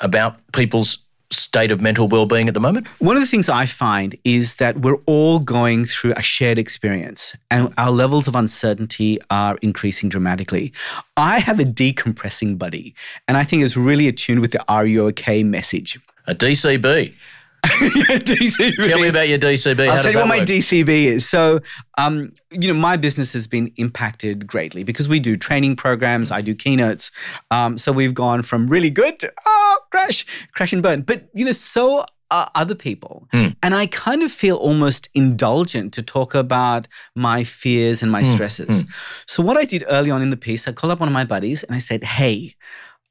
about 0.00 0.40
people's 0.52 0.98
state 1.30 1.70
of 1.70 1.80
mental 1.80 2.08
well-being 2.08 2.48
at 2.48 2.54
the 2.54 2.60
moment? 2.60 2.86
One 2.98 3.16
of 3.16 3.22
the 3.22 3.26
things 3.26 3.48
I 3.48 3.66
find 3.66 4.16
is 4.24 4.54
that 4.56 4.80
we're 4.80 4.98
all 5.06 5.38
going 5.38 5.84
through 5.84 6.14
a 6.16 6.22
shared 6.22 6.58
experience 6.58 7.36
and 7.50 7.72
our 7.76 7.90
levels 7.90 8.28
of 8.28 8.34
uncertainty 8.34 9.18
are 9.30 9.58
increasing 9.62 10.08
dramatically. 10.08 10.72
I 11.16 11.38
have 11.38 11.60
a 11.60 11.64
decompressing 11.64 12.58
buddy 12.58 12.94
and 13.26 13.36
I 13.36 13.44
think 13.44 13.62
it's 13.62 13.76
really 13.76 14.08
attuned 14.08 14.40
with 14.40 14.52
the 14.52 14.64
Are 14.68 14.86
You 14.86 15.06
OK 15.06 15.42
message. 15.42 15.98
A 16.26 16.34
DCB. 16.34 17.14
DCB. 17.64 18.86
Tell 18.86 18.98
me 19.00 19.08
about 19.08 19.28
your 19.28 19.38
DCB. 19.38 19.86
How 19.86 19.96
I'll 19.96 20.02
does 20.02 20.12
tell 20.12 20.12
you 20.12 20.18
that 20.18 20.28
what 20.28 20.38
my? 20.38 20.44
DCB 20.44 20.88
is. 20.88 21.28
So, 21.28 21.60
um, 21.96 22.32
you 22.50 22.68
know, 22.68 22.78
my 22.78 22.96
business 22.96 23.32
has 23.32 23.46
been 23.46 23.72
impacted 23.76 24.46
greatly 24.46 24.84
because 24.84 25.08
we 25.08 25.20
do 25.20 25.36
training 25.36 25.76
programs. 25.76 26.30
I 26.30 26.40
do 26.40 26.54
keynotes. 26.54 27.10
Um, 27.50 27.78
so 27.78 27.92
we've 27.92 28.14
gone 28.14 28.42
from 28.42 28.68
really 28.68 28.90
good 28.90 29.18
to 29.20 29.32
oh, 29.46 29.78
crash, 29.90 30.24
crash 30.52 30.72
and 30.72 30.82
burn. 30.82 31.02
But 31.02 31.28
you 31.34 31.44
know, 31.44 31.52
so 31.52 32.04
are 32.30 32.50
other 32.54 32.74
people, 32.74 33.26
and 33.62 33.74
I 33.74 33.86
kind 33.86 34.22
of 34.22 34.30
feel 34.30 34.56
almost 34.56 35.08
indulgent 35.14 35.94
to 35.94 36.02
talk 36.02 36.34
about 36.34 36.86
my 37.14 37.42
fears 37.42 38.02
and 38.02 38.12
my 38.12 38.22
stresses. 38.22 38.84
So 39.26 39.42
what 39.42 39.56
I 39.56 39.64
did 39.64 39.84
early 39.88 40.10
on 40.10 40.20
in 40.20 40.28
the 40.28 40.36
piece, 40.36 40.68
I 40.68 40.72
called 40.72 40.90
up 40.90 41.00
one 41.00 41.08
of 41.08 41.12
my 41.14 41.24
buddies 41.24 41.62
and 41.64 41.74
I 41.74 41.78
said, 41.78 42.04
"Hey." 42.04 42.54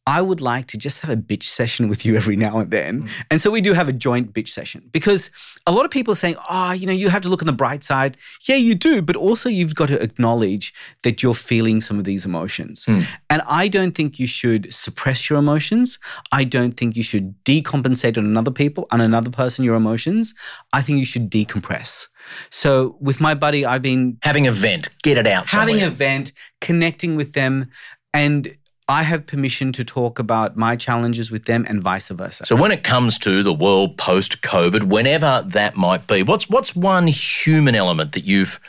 I 0.08 0.22
would 0.22 0.40
like 0.40 0.68
to 0.68 0.78
just 0.78 1.02
have 1.02 1.12
a 1.12 1.18
bitch 1.18 1.44
session 1.44 1.90
with 1.90 2.06
you 2.06 2.16
every 2.16 2.38
now 2.38 2.60
and 2.60 2.72
then. 2.72 3.04
Mm. 3.04 3.10
And 3.30 3.42
so 3.42 3.52
we 3.52 3.60
do 3.60 3.74
have 3.74 3.90
a 3.90 3.94
joint 3.94 4.32
bitch 4.32 4.48
session 4.48 4.90
because 4.94 5.30
a 5.68 5.72
lot 5.74 5.84
of 5.84 5.92
people 5.92 6.14
are 6.14 6.16
saying, 6.16 6.38
oh, 6.50 6.72
you 6.72 6.88
know, 6.88 6.94
you 6.94 7.10
have 7.10 7.22
to 7.24 7.30
look 7.30 7.42
on 7.42 7.46
the 7.46 7.52
bright 7.52 7.84
side. 7.84 8.16
Yeah, 8.48 8.56
you 8.56 8.74
do. 8.74 9.02
But 9.02 9.18
also, 9.18 9.50
you've 9.50 9.76
got 9.76 9.90
to 9.90 10.02
acknowledge 10.02 10.74
that 11.04 11.22
you're 11.22 11.34
feeling 11.34 11.82
some 11.82 12.00
of 12.00 12.06
these 12.06 12.26
emotions. 12.26 12.86
Hmm. 12.86 13.02
And 13.30 13.42
I 13.46 13.68
don't 13.68 13.94
think 13.94 14.18
you 14.18 14.28
should 14.28 14.74
suppress 14.74 15.30
your 15.30 15.40
emotions. 15.40 16.00
I 16.32 16.46
don't 16.46 16.78
think 16.78 16.96
you 16.96 17.04
should 17.04 17.36
decompensate 17.44 18.18
on 18.18 18.26
another 18.26 18.52
people, 18.52 18.88
on 18.92 19.02
another 19.02 19.30
person, 19.30 19.66
your 19.66 19.76
emotions. 19.76 20.34
I 20.72 20.82
think 20.84 21.00
you 21.00 21.06
should 21.06 21.30
decompress. 21.30 22.08
So 22.50 22.96
with 23.02 23.20
my 23.20 23.36
buddy, 23.36 23.66
I've 23.66 23.82
been 23.82 24.20
Having 24.22 24.48
a 24.48 24.54
vent, 24.54 24.88
get 25.04 25.18
it 25.18 25.28
out 25.28 25.50
having 25.50 25.76
somewhere. 25.76 25.88
an 25.88 25.94
event, 25.94 26.32
connecting 26.62 27.18
with 27.18 27.34
them, 27.34 27.70
and 28.14 28.56
I 28.90 29.04
have 29.04 29.26
permission 29.26 29.74
to 29.74 29.84
talk 29.84 30.18
about 30.18 30.56
my 30.56 30.78
challenges 30.78 31.30
with 31.30 31.44
them 31.44 31.66
and 31.68 31.82
vice 31.82 32.08
versa. 32.08 32.46
So 32.46 32.56
when 32.56 32.72
it 32.72 32.84
comes 32.84 33.18
to 33.20 33.44
the 33.44 33.54
world 33.54 33.98
post 33.98 34.42
COVID, 34.42 34.84
whenever 34.84 35.44
that 35.48 35.76
might 35.76 36.08
be, 36.08 36.24
what's 36.24 36.50
what's 36.50 36.76
one 36.76 37.08
human 37.08 37.76
element 37.76 38.14
that 38.14 38.24
you've 38.24 38.60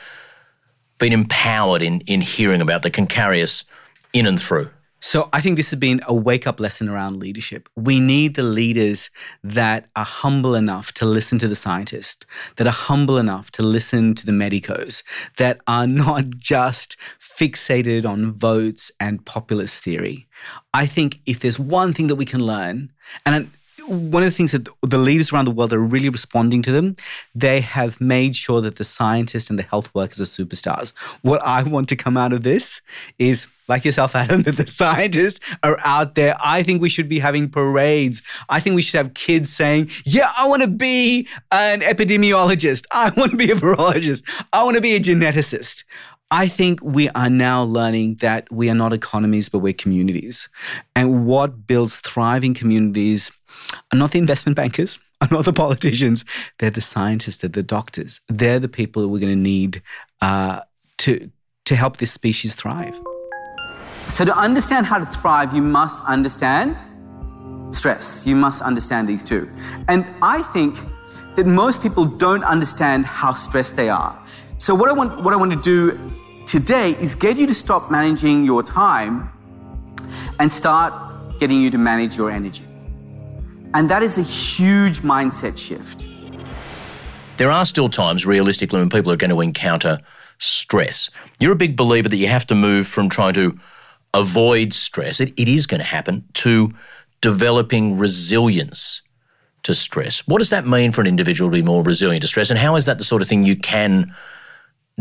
been 0.98 1.12
empowered 1.12 1.82
in 1.82 2.00
in 2.02 2.20
hearing 2.20 2.60
about 2.60 2.82
that 2.82 2.92
can 2.92 3.06
carry 3.06 3.42
us 3.42 3.64
in 4.12 4.26
and 4.26 4.40
through? 4.40 4.70
So 5.00 5.28
I 5.32 5.40
think 5.40 5.56
this 5.56 5.70
has 5.70 5.78
been 5.78 6.00
a 6.08 6.14
wake 6.14 6.46
up 6.46 6.58
lesson 6.58 6.88
around 6.88 7.20
leadership. 7.20 7.68
We 7.76 8.00
need 8.00 8.34
the 8.34 8.42
leaders 8.42 9.10
that 9.44 9.86
are 9.94 10.04
humble 10.04 10.54
enough 10.56 10.92
to 10.94 11.06
listen 11.06 11.38
to 11.38 11.48
the 11.48 11.54
scientists, 11.54 12.26
that 12.56 12.66
are 12.66 12.72
humble 12.72 13.16
enough 13.16 13.50
to 13.52 13.62
listen 13.62 14.14
to 14.14 14.26
the 14.26 14.32
medicos, 14.32 15.04
that 15.36 15.60
are 15.68 15.86
not 16.04 16.30
just 16.36 16.96
fixated 17.20 18.04
on 18.04 18.32
votes 18.32 18.90
and 18.98 19.24
populist 19.24 19.84
theory. 19.84 20.26
I 20.74 20.86
think 20.86 21.20
if 21.26 21.40
there's 21.40 21.58
one 21.58 21.92
thing 21.92 22.08
that 22.08 22.16
we 22.16 22.24
can 22.24 22.42
learn, 22.44 22.90
and 23.24 23.50
one 23.86 24.22
of 24.22 24.28
the 24.28 24.36
things 24.36 24.52
that 24.52 24.68
the 24.82 24.98
leaders 24.98 25.32
around 25.32 25.46
the 25.46 25.50
world 25.50 25.72
are 25.72 25.78
really 25.78 26.08
responding 26.08 26.62
to 26.62 26.72
them, 26.72 26.94
they 27.34 27.60
have 27.60 28.00
made 28.00 28.36
sure 28.36 28.60
that 28.60 28.76
the 28.76 28.84
scientists 28.84 29.48
and 29.48 29.58
the 29.58 29.62
health 29.62 29.94
workers 29.94 30.20
are 30.20 30.24
superstars. 30.24 30.92
What 31.22 31.40
I 31.42 31.62
want 31.62 31.88
to 31.88 31.96
come 31.96 32.16
out 32.16 32.32
of 32.32 32.42
this 32.42 32.82
is, 33.18 33.46
like 33.68 33.84
yourself, 33.84 34.16
Adam, 34.16 34.42
that 34.44 34.56
the 34.56 34.66
scientists 34.66 35.40
are 35.62 35.78
out 35.84 36.14
there. 36.14 36.36
I 36.42 36.62
think 36.62 36.82
we 36.82 36.88
should 36.88 37.08
be 37.08 37.18
having 37.18 37.48
parades. 37.48 38.22
I 38.48 38.60
think 38.60 38.76
we 38.76 38.82
should 38.82 38.98
have 38.98 39.14
kids 39.14 39.52
saying, 39.52 39.90
Yeah, 40.04 40.32
I 40.36 40.46
want 40.48 40.62
to 40.62 40.68
be 40.68 41.28
an 41.52 41.80
epidemiologist. 41.80 42.86
I 42.90 43.12
want 43.16 43.30
to 43.30 43.36
be 43.36 43.50
a 43.50 43.54
virologist. 43.54 44.22
I 44.52 44.64
want 44.64 44.76
to 44.76 44.82
be 44.82 44.96
a 44.96 45.00
geneticist. 45.00 45.84
I 46.30 46.46
think 46.46 46.80
we 46.82 47.08
are 47.10 47.30
now 47.30 47.62
learning 47.62 48.16
that 48.16 48.50
we 48.52 48.68
are 48.68 48.74
not 48.74 48.92
economies, 48.92 49.48
but 49.48 49.60
we're 49.60 49.72
communities. 49.72 50.48
And 50.94 51.26
what 51.26 51.66
builds 51.66 52.00
thriving 52.00 52.52
communities 52.52 53.30
are 53.92 53.98
not 53.98 54.10
the 54.10 54.18
investment 54.18 54.56
bankers, 54.56 54.98
are 55.22 55.28
not 55.30 55.46
the 55.46 55.54
politicians. 55.54 56.24
They're 56.58 56.70
the 56.70 56.82
scientists, 56.82 57.38
they're 57.38 57.48
the 57.48 57.62
doctors. 57.62 58.20
They're 58.28 58.58
the 58.58 58.68
people 58.68 59.02
that 59.02 59.08
we're 59.08 59.20
going 59.20 59.32
to 59.32 59.36
need 59.36 59.82
uh, 60.20 60.60
to, 60.98 61.30
to 61.64 61.76
help 61.76 61.96
this 61.96 62.12
species 62.12 62.54
thrive. 62.54 62.98
So, 64.08 64.24
to 64.24 64.36
understand 64.36 64.86
how 64.86 64.98
to 64.98 65.06
thrive, 65.06 65.54
you 65.54 65.62
must 65.62 66.02
understand 66.04 66.82
stress. 67.70 68.26
You 68.26 68.34
must 68.34 68.62
understand 68.62 69.08
these 69.08 69.22
two. 69.22 69.50
And 69.86 70.06
I 70.22 70.42
think 70.42 70.76
that 71.36 71.46
most 71.46 71.82
people 71.82 72.04
don't 72.04 72.42
understand 72.42 73.06
how 73.06 73.34
stressed 73.34 73.76
they 73.76 73.88
are. 73.88 74.18
So, 74.56 74.74
what 74.74 74.88
I 74.88 74.92
want, 74.92 75.22
what 75.22 75.34
I 75.34 75.36
want 75.36 75.52
to 75.52 75.60
do 75.60 76.12
today 76.46 76.96
is 77.00 77.14
get 77.14 77.36
you 77.36 77.46
to 77.46 77.54
stop 77.54 77.90
managing 77.90 78.44
your 78.44 78.62
time 78.62 79.30
and 80.40 80.50
start 80.50 81.38
getting 81.38 81.60
you 81.60 81.70
to 81.70 81.78
manage 81.78 82.16
your 82.16 82.30
energy. 82.30 82.64
And 83.74 83.90
that 83.90 84.02
is 84.02 84.18
a 84.18 84.22
huge 84.22 85.00
mindset 85.00 85.58
shift. 85.58 86.08
There 87.36 87.50
are 87.50 87.64
still 87.64 87.88
times, 87.88 88.26
realistically, 88.26 88.80
when 88.80 88.88
people 88.88 89.12
are 89.12 89.16
going 89.16 89.30
to 89.30 89.40
encounter 89.40 90.00
stress. 90.38 91.10
You're 91.38 91.52
a 91.52 91.56
big 91.56 91.76
believer 91.76 92.08
that 92.08 92.16
you 92.16 92.28
have 92.28 92.46
to 92.46 92.54
move 92.54 92.86
from 92.86 93.08
trying 93.08 93.34
to 93.34 93.58
avoid 94.14 94.72
stress, 94.72 95.20
it, 95.20 95.32
it 95.36 95.48
is 95.48 95.66
going 95.66 95.80
to 95.80 95.86
happen, 95.86 96.24
to 96.34 96.72
developing 97.20 97.98
resilience 97.98 99.02
to 99.64 99.74
stress. 99.74 100.26
What 100.26 100.38
does 100.38 100.50
that 100.50 100.66
mean 100.66 100.92
for 100.92 101.00
an 101.00 101.06
individual 101.06 101.50
to 101.50 101.54
be 101.54 101.62
more 101.62 101.82
resilient 101.82 102.22
to 102.22 102.28
stress? 102.28 102.50
And 102.50 102.58
how 102.58 102.76
is 102.76 102.86
that 102.86 102.98
the 102.98 103.04
sort 103.04 103.22
of 103.22 103.28
thing 103.28 103.42
you 103.42 103.56
can 103.56 104.14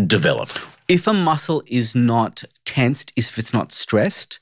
develop? 0.05 0.51
If 0.87 1.07
a 1.07 1.13
muscle 1.13 1.63
is 1.67 1.95
not 1.95 2.43
tensed, 2.65 3.11
if 3.15 3.37
it's 3.37 3.53
not 3.53 3.71
stressed, 3.71 4.39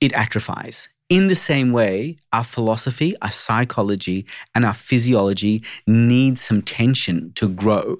it 0.00 0.12
atrophies. 0.14 0.88
In 1.12 1.26
the 1.28 1.34
same 1.34 1.72
way, 1.72 2.16
our 2.32 2.42
philosophy, 2.42 3.14
our 3.20 3.30
psychology, 3.30 4.24
and 4.54 4.64
our 4.64 4.72
physiology 4.72 5.62
need 5.86 6.38
some 6.38 6.62
tension 6.62 7.34
to 7.34 7.50
grow. 7.50 7.98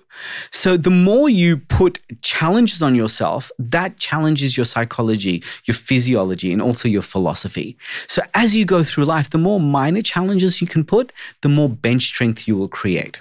So 0.51 0.79
the 0.79 0.89
more 0.89 1.29
you 1.29 1.59
put 1.59 2.01
challenges 2.23 2.81
on 2.81 2.95
yourself, 2.95 3.53
that 3.59 3.99
challenges 3.99 4.57
your 4.57 4.65
psychology, 4.65 5.45
your 5.67 5.75
physiology, 5.75 6.55
and 6.55 6.63
also 6.63 6.89
your 6.89 7.03
philosophy. 7.03 7.77
So 8.07 8.23
as 8.33 8.57
you 8.57 8.65
go 8.65 8.83
through 8.83 9.05
life, 9.05 9.29
the 9.29 9.37
more 9.37 9.61
minor 9.61 10.01
challenges 10.01 10.63
you 10.63 10.67
can 10.67 10.83
put, 10.83 11.13
the 11.43 11.51
more 11.51 11.69
bench 11.69 12.05
strength 12.05 12.49
you 12.49 12.57
will 12.57 12.67
create 12.67 13.21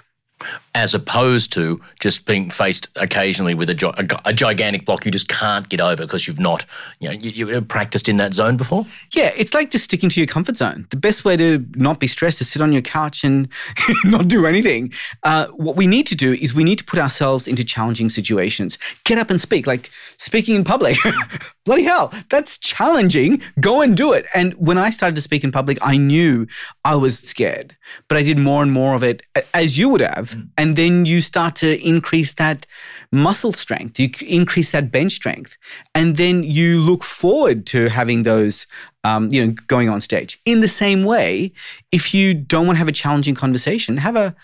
as 0.74 0.94
opposed 0.94 1.52
to 1.52 1.80
just 2.00 2.24
being 2.24 2.50
faced 2.50 2.88
occasionally 2.96 3.54
with 3.54 3.68
a, 3.68 4.18
a, 4.24 4.30
a 4.30 4.32
gigantic 4.32 4.86
block 4.86 5.04
you 5.04 5.10
just 5.10 5.28
can't 5.28 5.68
get 5.68 5.80
over 5.80 6.04
because 6.04 6.26
you've 6.26 6.40
not, 6.40 6.64
you 6.98 7.08
know, 7.08 7.14
you, 7.14 7.46
you 7.46 7.60
practiced 7.60 8.08
in 8.08 8.16
that 8.16 8.32
zone 8.32 8.56
before? 8.56 8.86
Yeah, 9.12 9.32
it's 9.36 9.52
like 9.52 9.70
just 9.70 9.84
sticking 9.84 10.08
to 10.08 10.20
your 10.20 10.26
comfort 10.26 10.56
zone. 10.56 10.86
The 10.90 10.96
best 10.96 11.24
way 11.24 11.36
to 11.36 11.64
not 11.74 12.00
be 12.00 12.06
stressed 12.06 12.40
is 12.40 12.50
sit 12.50 12.62
on 12.62 12.72
your 12.72 12.82
couch 12.82 13.22
and 13.22 13.48
not 14.04 14.28
do 14.28 14.46
anything. 14.46 14.92
Uh, 15.22 15.48
what 15.48 15.76
we 15.76 15.86
need 15.86 16.06
to 16.06 16.16
do 16.16 16.32
is 16.32 16.54
we 16.54 16.64
need 16.64 16.78
to 16.78 16.84
put 16.84 16.98
ourselves 16.98 17.46
into 17.46 17.64
challenging 17.64 18.08
situations. 18.08 18.78
Get 19.04 19.18
up 19.18 19.28
and 19.28 19.40
speak, 19.40 19.66
like 19.66 19.90
speaking 20.16 20.54
in 20.54 20.64
public. 20.64 20.96
Bloody 21.64 21.84
hell, 21.84 22.12
that's 22.30 22.58
challenging. 22.58 23.42
Go 23.60 23.82
and 23.82 23.96
do 23.96 24.12
it. 24.12 24.26
And 24.34 24.54
when 24.54 24.78
I 24.78 24.90
started 24.90 25.16
to 25.16 25.22
speak 25.22 25.44
in 25.44 25.52
public, 25.52 25.78
I 25.82 25.96
knew 25.96 26.46
I 26.84 26.96
was 26.96 27.18
scared, 27.18 27.76
but 28.08 28.16
I 28.16 28.22
did 28.22 28.38
more 28.38 28.62
and 28.62 28.72
more 28.72 28.94
of 28.94 29.02
it, 29.04 29.22
as 29.52 29.78
you 29.78 29.88
would 29.90 30.00
have. 30.00 30.31
Mm. 30.34 30.48
And 30.58 30.76
then 30.76 31.04
you 31.04 31.20
start 31.20 31.54
to 31.56 31.80
increase 31.86 32.34
that 32.34 32.66
muscle 33.10 33.52
strength, 33.52 33.98
you 34.00 34.08
increase 34.26 34.72
that 34.72 34.90
bench 34.90 35.12
strength. 35.12 35.56
And 35.94 36.16
then 36.16 36.42
you 36.42 36.80
look 36.80 37.04
forward 37.04 37.66
to 37.66 37.88
having 37.88 38.22
those, 38.22 38.66
um, 39.04 39.28
you 39.30 39.44
know, 39.44 39.52
going 39.66 39.88
on 39.88 40.00
stage. 40.00 40.40
In 40.44 40.60
the 40.60 40.68
same 40.68 41.04
way, 41.04 41.52
if 41.90 42.14
you 42.14 42.34
don't 42.34 42.66
want 42.66 42.76
to 42.76 42.78
have 42.78 42.88
a 42.88 42.92
challenging 42.92 43.34
conversation, 43.34 43.96
have 43.98 44.16
a 44.16 44.34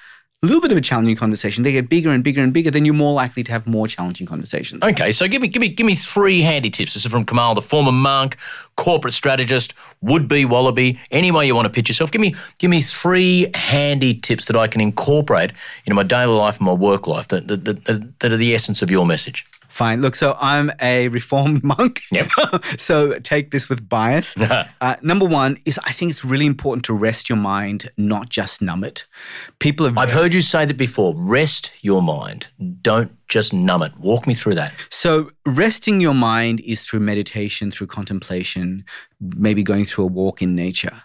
a 0.42 0.46
little 0.46 0.60
bit 0.60 0.70
of 0.70 0.78
a 0.78 0.80
challenging 0.80 1.16
conversation. 1.16 1.64
They 1.64 1.72
get 1.72 1.88
bigger 1.88 2.10
and 2.10 2.22
bigger 2.22 2.40
and 2.42 2.52
bigger, 2.52 2.70
then 2.70 2.84
you're 2.84 2.94
more 2.94 3.12
likely 3.12 3.42
to 3.42 3.50
have 3.50 3.66
more 3.66 3.88
challenging 3.88 4.24
conversations. 4.26 4.84
Okay, 4.84 5.10
so 5.10 5.26
give 5.26 5.42
me 5.42 5.48
give 5.48 5.60
me 5.60 5.68
give 5.68 5.84
me 5.84 5.96
three 5.96 6.42
handy 6.42 6.70
tips. 6.70 6.94
This 6.94 7.04
is 7.04 7.10
from 7.10 7.24
Kamal, 7.24 7.56
the 7.56 7.62
former 7.62 7.90
monk, 7.90 8.36
corporate 8.76 9.14
strategist, 9.14 9.74
would 10.00 10.28
be 10.28 10.44
wallaby, 10.44 11.00
any 11.10 11.32
way 11.32 11.46
you 11.46 11.56
want 11.56 11.66
to 11.66 11.70
pitch 11.70 11.88
yourself. 11.88 12.12
Give 12.12 12.20
me 12.20 12.36
give 12.58 12.70
me 12.70 12.82
three 12.82 13.50
handy 13.54 14.14
tips 14.14 14.44
that 14.44 14.56
I 14.56 14.68
can 14.68 14.80
incorporate 14.80 15.50
into 15.86 15.96
my 15.96 16.04
daily 16.04 16.34
life 16.34 16.58
and 16.58 16.66
my 16.66 16.72
work 16.72 17.08
life 17.08 17.26
that, 17.28 17.48
that, 17.48 17.64
that, 17.64 18.20
that 18.20 18.32
are 18.32 18.36
the 18.36 18.54
essence 18.54 18.80
of 18.80 18.92
your 18.92 19.06
message. 19.06 19.44
Fine. 19.78 20.02
Look, 20.02 20.16
so 20.16 20.36
I'm 20.40 20.72
a 20.82 21.06
reformed 21.06 21.62
monk. 21.72 22.00
Yep. 22.10 22.30
so 22.78 23.16
take 23.20 23.52
this 23.52 23.68
with 23.68 23.88
bias. 23.88 24.36
uh, 24.40 24.96
number 25.02 25.24
one 25.24 25.56
is 25.66 25.78
I 25.84 25.92
think 25.92 26.10
it's 26.10 26.24
really 26.24 26.46
important 26.46 26.84
to 26.86 26.92
rest 26.92 27.28
your 27.28 27.38
mind, 27.38 27.88
not 27.96 28.28
just 28.28 28.60
numb 28.60 28.82
it. 28.82 29.06
People 29.60 29.86
have. 29.86 29.96
I've 29.96 30.10
heard 30.10 30.34
you 30.34 30.40
say 30.40 30.64
that 30.64 30.76
before. 30.76 31.14
Rest 31.14 31.70
your 31.80 32.02
mind. 32.02 32.48
Don't 32.82 33.16
just 33.28 33.52
numb 33.52 33.82
it. 33.82 33.96
Walk 33.98 34.26
me 34.26 34.34
through 34.34 34.56
that. 34.56 34.74
So, 34.90 35.30
resting 35.46 36.00
your 36.00 36.14
mind 36.14 36.58
is 36.62 36.84
through 36.84 36.98
meditation, 36.98 37.70
through 37.70 37.86
contemplation, 37.86 38.84
maybe 39.20 39.62
going 39.62 39.84
through 39.84 40.06
a 40.06 40.08
walk 40.08 40.42
in 40.42 40.56
nature. 40.56 41.02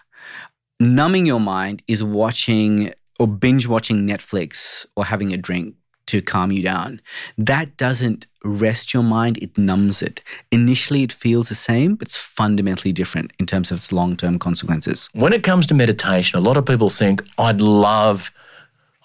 Numbing 0.80 1.26
your 1.26 1.38
mind 1.38 1.80
is 1.86 2.02
watching 2.02 2.92
or 3.20 3.28
binge 3.28 3.68
watching 3.68 4.04
Netflix 4.04 4.84
or 4.96 5.04
having 5.04 5.32
a 5.32 5.36
drink 5.36 5.76
to 6.06 6.22
calm 6.22 6.52
you 6.52 6.62
down. 6.62 7.00
That 7.38 7.76
doesn't 7.76 8.26
rest 8.44 8.92
your 8.92 9.02
mind, 9.02 9.38
it 9.38 9.56
numbs 9.56 10.02
it. 10.02 10.22
Initially, 10.50 11.02
it 11.02 11.12
feels 11.12 11.48
the 11.48 11.54
same, 11.54 11.96
but 11.96 12.08
it's 12.08 12.16
fundamentally 12.16 12.92
different 12.92 13.32
in 13.38 13.46
terms 13.46 13.70
of 13.70 13.78
its 13.78 13.92
long 13.92 14.16
term 14.16 14.38
consequences. 14.38 15.08
When 15.12 15.32
it 15.32 15.42
comes 15.42 15.66
to 15.68 15.74
meditation, 15.74 16.38
a 16.38 16.42
lot 16.42 16.56
of 16.56 16.66
people 16.66 16.90
think, 16.90 17.22
I'd 17.38 17.60
love. 17.60 18.30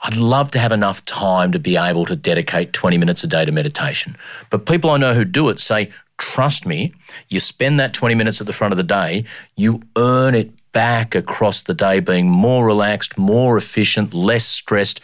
I'd 0.02 0.16
love 0.16 0.50
to 0.52 0.60
have 0.60 0.72
enough 0.72 1.04
time 1.04 1.52
to 1.52 1.60
be 1.60 1.76
able 1.76 2.06
to 2.06 2.16
dedicate 2.16 2.72
20 2.72 2.98
minutes 2.98 3.22
a 3.26 3.28
day 3.28 3.44
to 3.44 3.52
meditation. 3.52 4.16
But 4.50 4.66
people 4.66 4.92
I 4.92 4.98
know 4.98 5.14
who 5.14 5.26
do 5.26 5.50
it 5.50 5.60
say, 5.60 5.92
trust 6.18 6.66
me, 6.66 6.94
you 7.28 7.42
spend 7.42 7.82
that 7.82 7.94
20 7.94 8.16
minutes 8.16 8.40
at 8.40 8.48
the 8.48 8.54
front 8.54 8.72
of 8.72 8.78
the 8.78 8.84
day, 8.84 9.26
you 9.58 9.82
earn 9.98 10.36
it 10.36 10.52
back 10.72 11.16
across 11.16 11.64
the 11.64 11.74
day 11.74 12.00
being 12.00 12.30
more 12.30 12.66
relaxed, 12.66 13.18
more 13.18 13.58
efficient, 13.58 14.14
less 14.14 14.46
stressed. 14.46 15.02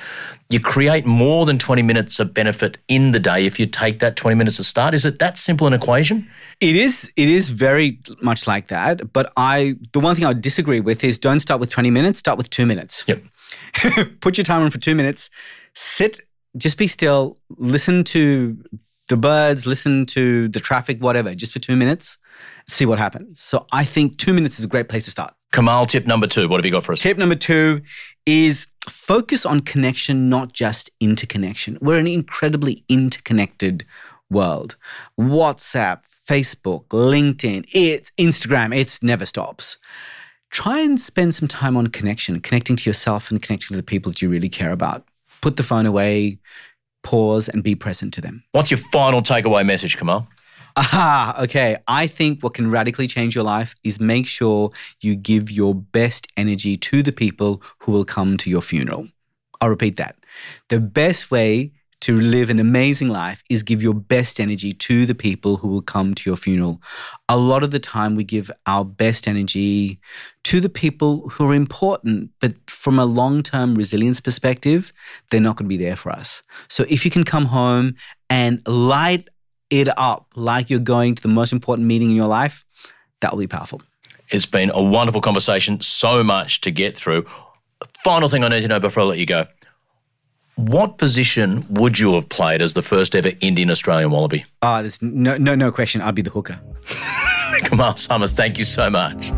You 0.50 0.60
create 0.60 1.06
more 1.06 1.46
than 1.46 1.58
20 1.58 1.82
minutes 1.82 2.20
of 2.20 2.34
benefit 2.34 2.78
in 2.88 3.12
the 3.12 3.20
day 3.20 3.46
if 3.46 3.60
you 3.60 3.66
take 3.66 4.00
that 4.00 4.16
20 4.16 4.36
minutes 4.36 4.58
to 4.58 4.64
start. 4.64 4.94
Is 4.94 5.06
it 5.06 5.20
that 5.20 5.38
simple 5.38 5.66
an 5.68 5.74
equation? 5.74 6.30
It 6.62 6.76
is 6.76 7.12
it 7.16 7.30
is 7.30 7.50
very 7.50 8.00
much 8.22 8.48
like 8.48 8.68
that, 8.68 9.12
but 9.12 9.32
I 9.36 9.76
the 9.94 10.00
one 10.00 10.16
thing 10.16 10.26
I 10.26 10.30
would 10.30 10.42
disagree 10.42 10.80
with 10.80 11.04
is 11.04 11.20
don't 11.20 11.40
start 11.40 11.60
with 11.60 11.70
20 11.70 11.90
minutes, 11.90 12.20
start 12.20 12.38
with 12.38 12.50
2 12.50 12.66
minutes. 12.66 13.04
Yep. 13.08 13.24
Put 14.22 14.38
your 14.38 14.46
timer 14.46 14.66
on 14.66 14.72
for 14.72 14.80
2 14.80 14.96
minutes. 14.96 15.30
Sit 15.74 16.20
just 16.58 16.78
be 16.78 16.88
still, 16.88 17.38
listen 17.58 18.04
to 18.06 18.58
the 19.08 19.18
birds, 19.18 19.66
listen 19.68 20.06
to 20.08 20.48
the 20.48 20.60
traffic, 20.60 21.00
whatever, 21.00 21.36
just 21.36 21.54
for 21.54 21.60
two 21.60 21.76
minutes, 21.76 22.18
see 22.68 22.86
what 22.86 22.98
happens. 22.98 23.40
So 23.40 23.68
I 23.72 23.84
think 23.86 24.18
two 24.18 24.34
minutes 24.34 24.58
is 24.58 24.66
a 24.66 24.68
great 24.68 24.90
place 24.90 25.06
to 25.06 25.12
start. 25.12 25.34
Kamal, 25.52 25.86
tip 25.86 26.06
number 26.06 26.28
two. 26.28 26.48
What 26.48 26.60
have 26.60 26.66
you 26.66 26.72
got 26.72 26.84
for 26.84 26.92
us? 26.92 27.02
Tip 27.02 27.18
number 27.18 27.36
two 27.36 27.82
is 28.26 28.68
focus 28.90 29.46
on 29.46 29.62
connection, 29.62 30.30
not 30.30 30.54
just 30.54 30.90
interconnection. 31.00 31.78
We're 31.82 32.00
an 32.00 32.08
incredibly 32.08 32.84
interconnected 32.90 33.86
world. 34.30 34.76
WhatsApp, 35.20 36.02
Facebook, 36.28 36.88
LinkedIn, 36.88 37.66
it's 37.74 38.12
Instagram, 38.18 38.76
it 38.76 39.00
never 39.02 39.26
stops. 39.26 39.78
Try 40.52 40.80
and 40.80 41.00
spend 41.00 41.36
some 41.36 41.48
time 41.48 41.78
on 41.78 41.88
connection, 41.88 42.40
connecting 42.40 42.76
to 42.78 42.90
yourself 42.90 43.30
and 43.30 43.42
connecting 43.42 43.68
to 43.68 43.78
the 43.78 43.84
people 43.84 44.12
that 44.12 44.22
you 44.22 44.30
really 44.30 44.50
care 44.50 44.72
about. 44.72 45.06
Put 45.42 45.58
the 45.58 45.64
phone 45.64 45.86
away, 45.86 46.40
pause, 47.04 47.50
and 47.50 47.62
be 47.62 47.76
present 47.76 48.14
to 48.16 48.22
them. 48.22 48.44
What's 48.52 48.72
your 48.72 48.78
final 48.78 49.22
takeaway 49.22 49.66
message, 49.66 49.98
Kamal? 49.98 50.28
Aha, 50.78 51.36
okay. 51.40 51.78
I 51.88 52.08
think 52.08 52.44
what 52.44 52.54
can 52.54 52.70
radically 52.70 53.08
change 53.08 53.34
your 53.34 53.46
life 53.46 53.76
is 53.84 54.00
make 54.00 54.28
sure 54.28 54.72
you 55.00 55.16
give 55.16 55.50
your 55.50 55.74
best 55.74 56.28
energy 56.36 56.76
to 56.78 57.02
the 57.02 57.14
people 57.14 57.62
who 57.80 57.94
will 57.94 58.04
come 58.04 58.36
to 58.38 58.50
your 58.50 58.62
funeral. 58.62 59.08
I'll 59.62 59.70
repeat 59.70 59.96
that. 59.98 60.18
The 60.68 60.82
best 60.82 61.32
way 61.32 61.72
to 62.02 62.20
live 62.20 62.50
an 62.50 62.60
amazing 62.60 63.08
life 63.08 63.42
is 63.50 63.64
give 63.64 63.82
your 63.82 63.94
best 63.94 64.40
energy 64.40 64.74
to 64.74 65.06
the 65.06 65.16
people 65.16 65.58
who 65.58 65.70
will 65.70 65.82
come 65.82 66.14
to 66.14 66.30
your 66.30 66.38
funeral. 66.38 66.82
A 67.30 67.38
lot 67.38 67.64
of 67.64 67.72
the 67.72 67.80
time, 67.80 68.16
we 68.16 68.24
give 68.24 68.52
our 68.68 68.84
best 68.84 69.28
energy 69.28 70.00
to 70.44 70.60
the 70.60 70.70
people 70.70 71.30
who 71.30 71.50
are 71.50 71.56
important, 71.56 72.32
but 72.42 72.54
from 72.70 73.00
a 73.00 73.06
long 73.06 73.42
term 73.42 73.76
resilience 73.76 74.20
perspective, 74.20 74.92
they're 75.32 75.40
not 75.40 75.56
going 75.56 75.66
to 75.66 75.78
be 75.78 75.84
there 75.84 75.96
for 75.96 76.12
us. 76.12 76.44
So 76.68 76.86
if 76.90 77.06
you 77.06 77.12
can 77.12 77.24
come 77.24 77.46
home 77.46 77.96
and 78.30 78.62
light 78.68 79.30
it 79.70 79.88
up 79.98 80.28
like 80.36 80.70
you're 80.70 80.80
going 80.80 81.16
to 81.16 81.22
the 81.22 81.28
most 81.28 81.54
important 81.54 81.88
meeting 81.88 82.10
in 82.10 82.16
your 82.16 82.28
life, 82.28 82.64
that 83.22 83.32
will 83.32 83.40
be 83.40 83.48
powerful. 83.48 83.82
It's 84.30 84.46
been 84.46 84.72
a 84.74 84.82
wonderful 84.82 85.22
conversation, 85.22 85.82
so 85.82 86.24
much 86.24 86.62
to 86.62 86.72
get 86.72 86.98
through. 86.98 87.26
Final 88.04 88.30
thing 88.30 88.44
I 88.44 88.48
need 88.48 88.62
to 88.62 88.68
know 88.68 88.80
before 88.80 89.04
I 89.04 89.06
let 89.06 89.20
you 89.20 89.26
go. 89.26 89.46
What 90.56 90.98
position 90.98 91.66
would 91.70 92.00
you 92.00 92.14
have 92.14 92.30
played 92.30 92.62
as 92.62 92.74
the 92.74 92.82
first 92.82 93.14
ever 93.14 93.32
Indian 93.42 93.70
Australian 93.70 94.10
Wallaby? 94.10 94.46
Ah, 94.62 94.80
oh, 94.80 94.82
there's 94.82 95.02
no, 95.02 95.38
no, 95.38 95.54
no 95.54 95.72
question. 95.72 96.02
I'd 96.02 96.16
be 96.16 96.22
the 96.22 96.30
hooker. 96.30 96.60
Kamal 97.60 97.98
Sarma, 97.98 98.28
thank 98.28 98.58
you 98.58 98.64
so 98.64 98.90
much. 98.90 99.32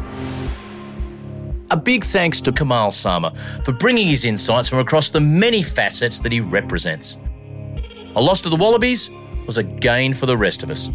A 1.72 1.78
big 1.78 2.04
thanks 2.04 2.40
to 2.42 2.52
Kamal 2.52 2.92
Sarma 2.92 3.34
for 3.66 3.74
bringing 3.74 4.08
his 4.08 4.26
insights 4.26 4.70
from 4.70 4.80
across 4.80 5.10
the 5.10 5.20
many 5.20 5.62
facets 5.64 6.20
that 6.20 6.32
he 6.32 6.40
represents. 6.40 7.18
A 8.16 8.22
loss 8.22 8.40
to 8.42 8.50
the 8.50 8.56
Wallabies 8.56 9.10
was 9.48 9.58
a 9.58 9.64
gain 9.64 10.14
for 10.14 10.26
the 10.26 10.38
rest 10.38 10.62
of 10.62 10.70
us. 10.70 10.90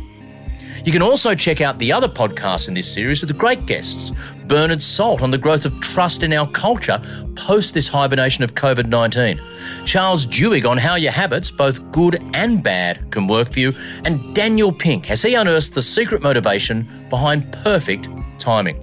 You 0.85 0.91
can 0.91 1.03
also 1.03 1.35
check 1.35 1.61
out 1.61 1.79
the 1.79 1.93
other 1.93 2.09
podcasts 2.09 2.67
in 2.67 2.75
this 2.75 2.93
series 2.93 3.21
with 3.21 3.39
great 3.39 3.67
guests. 3.67 4.11
Bernard 4.47 4.83
Salt 4.83 5.23
on 5.23 5.31
the 5.31 5.39
growth 5.39 5.65
of 5.65 5.81
trust 5.81 6.25
in 6.25 6.33
our 6.33 6.49
culture 6.51 7.01
post 7.37 7.73
this 7.73 7.87
hibernation 7.87 8.43
of 8.43 8.55
COVID 8.55 8.87
19. 8.87 9.41
Charles 9.85 10.27
Duhigg 10.27 10.69
on 10.69 10.77
how 10.79 10.97
your 10.97 11.13
habits, 11.13 11.53
both 11.53 11.93
good 11.93 12.21
and 12.35 12.63
bad, 12.65 13.11
can 13.13 13.29
work 13.29 13.53
for 13.53 13.61
you. 13.61 13.73
And 14.05 14.35
Daniel 14.35 14.73
Pink 14.73 15.09
as 15.09 15.23
he 15.23 15.35
unearthed 15.35 15.75
the 15.75 15.83
secret 15.83 16.21
motivation 16.21 16.89
behind 17.09 17.51
perfect 17.53 18.09
timing. 18.41 18.77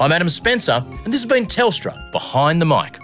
I'm 0.00 0.12
Adam 0.12 0.28
Spencer, 0.28 0.84
and 0.86 1.12
this 1.12 1.22
has 1.22 1.26
been 1.26 1.46
Telstra 1.46 2.12
Behind 2.12 2.60
the 2.60 2.66
Mic. 2.66 2.98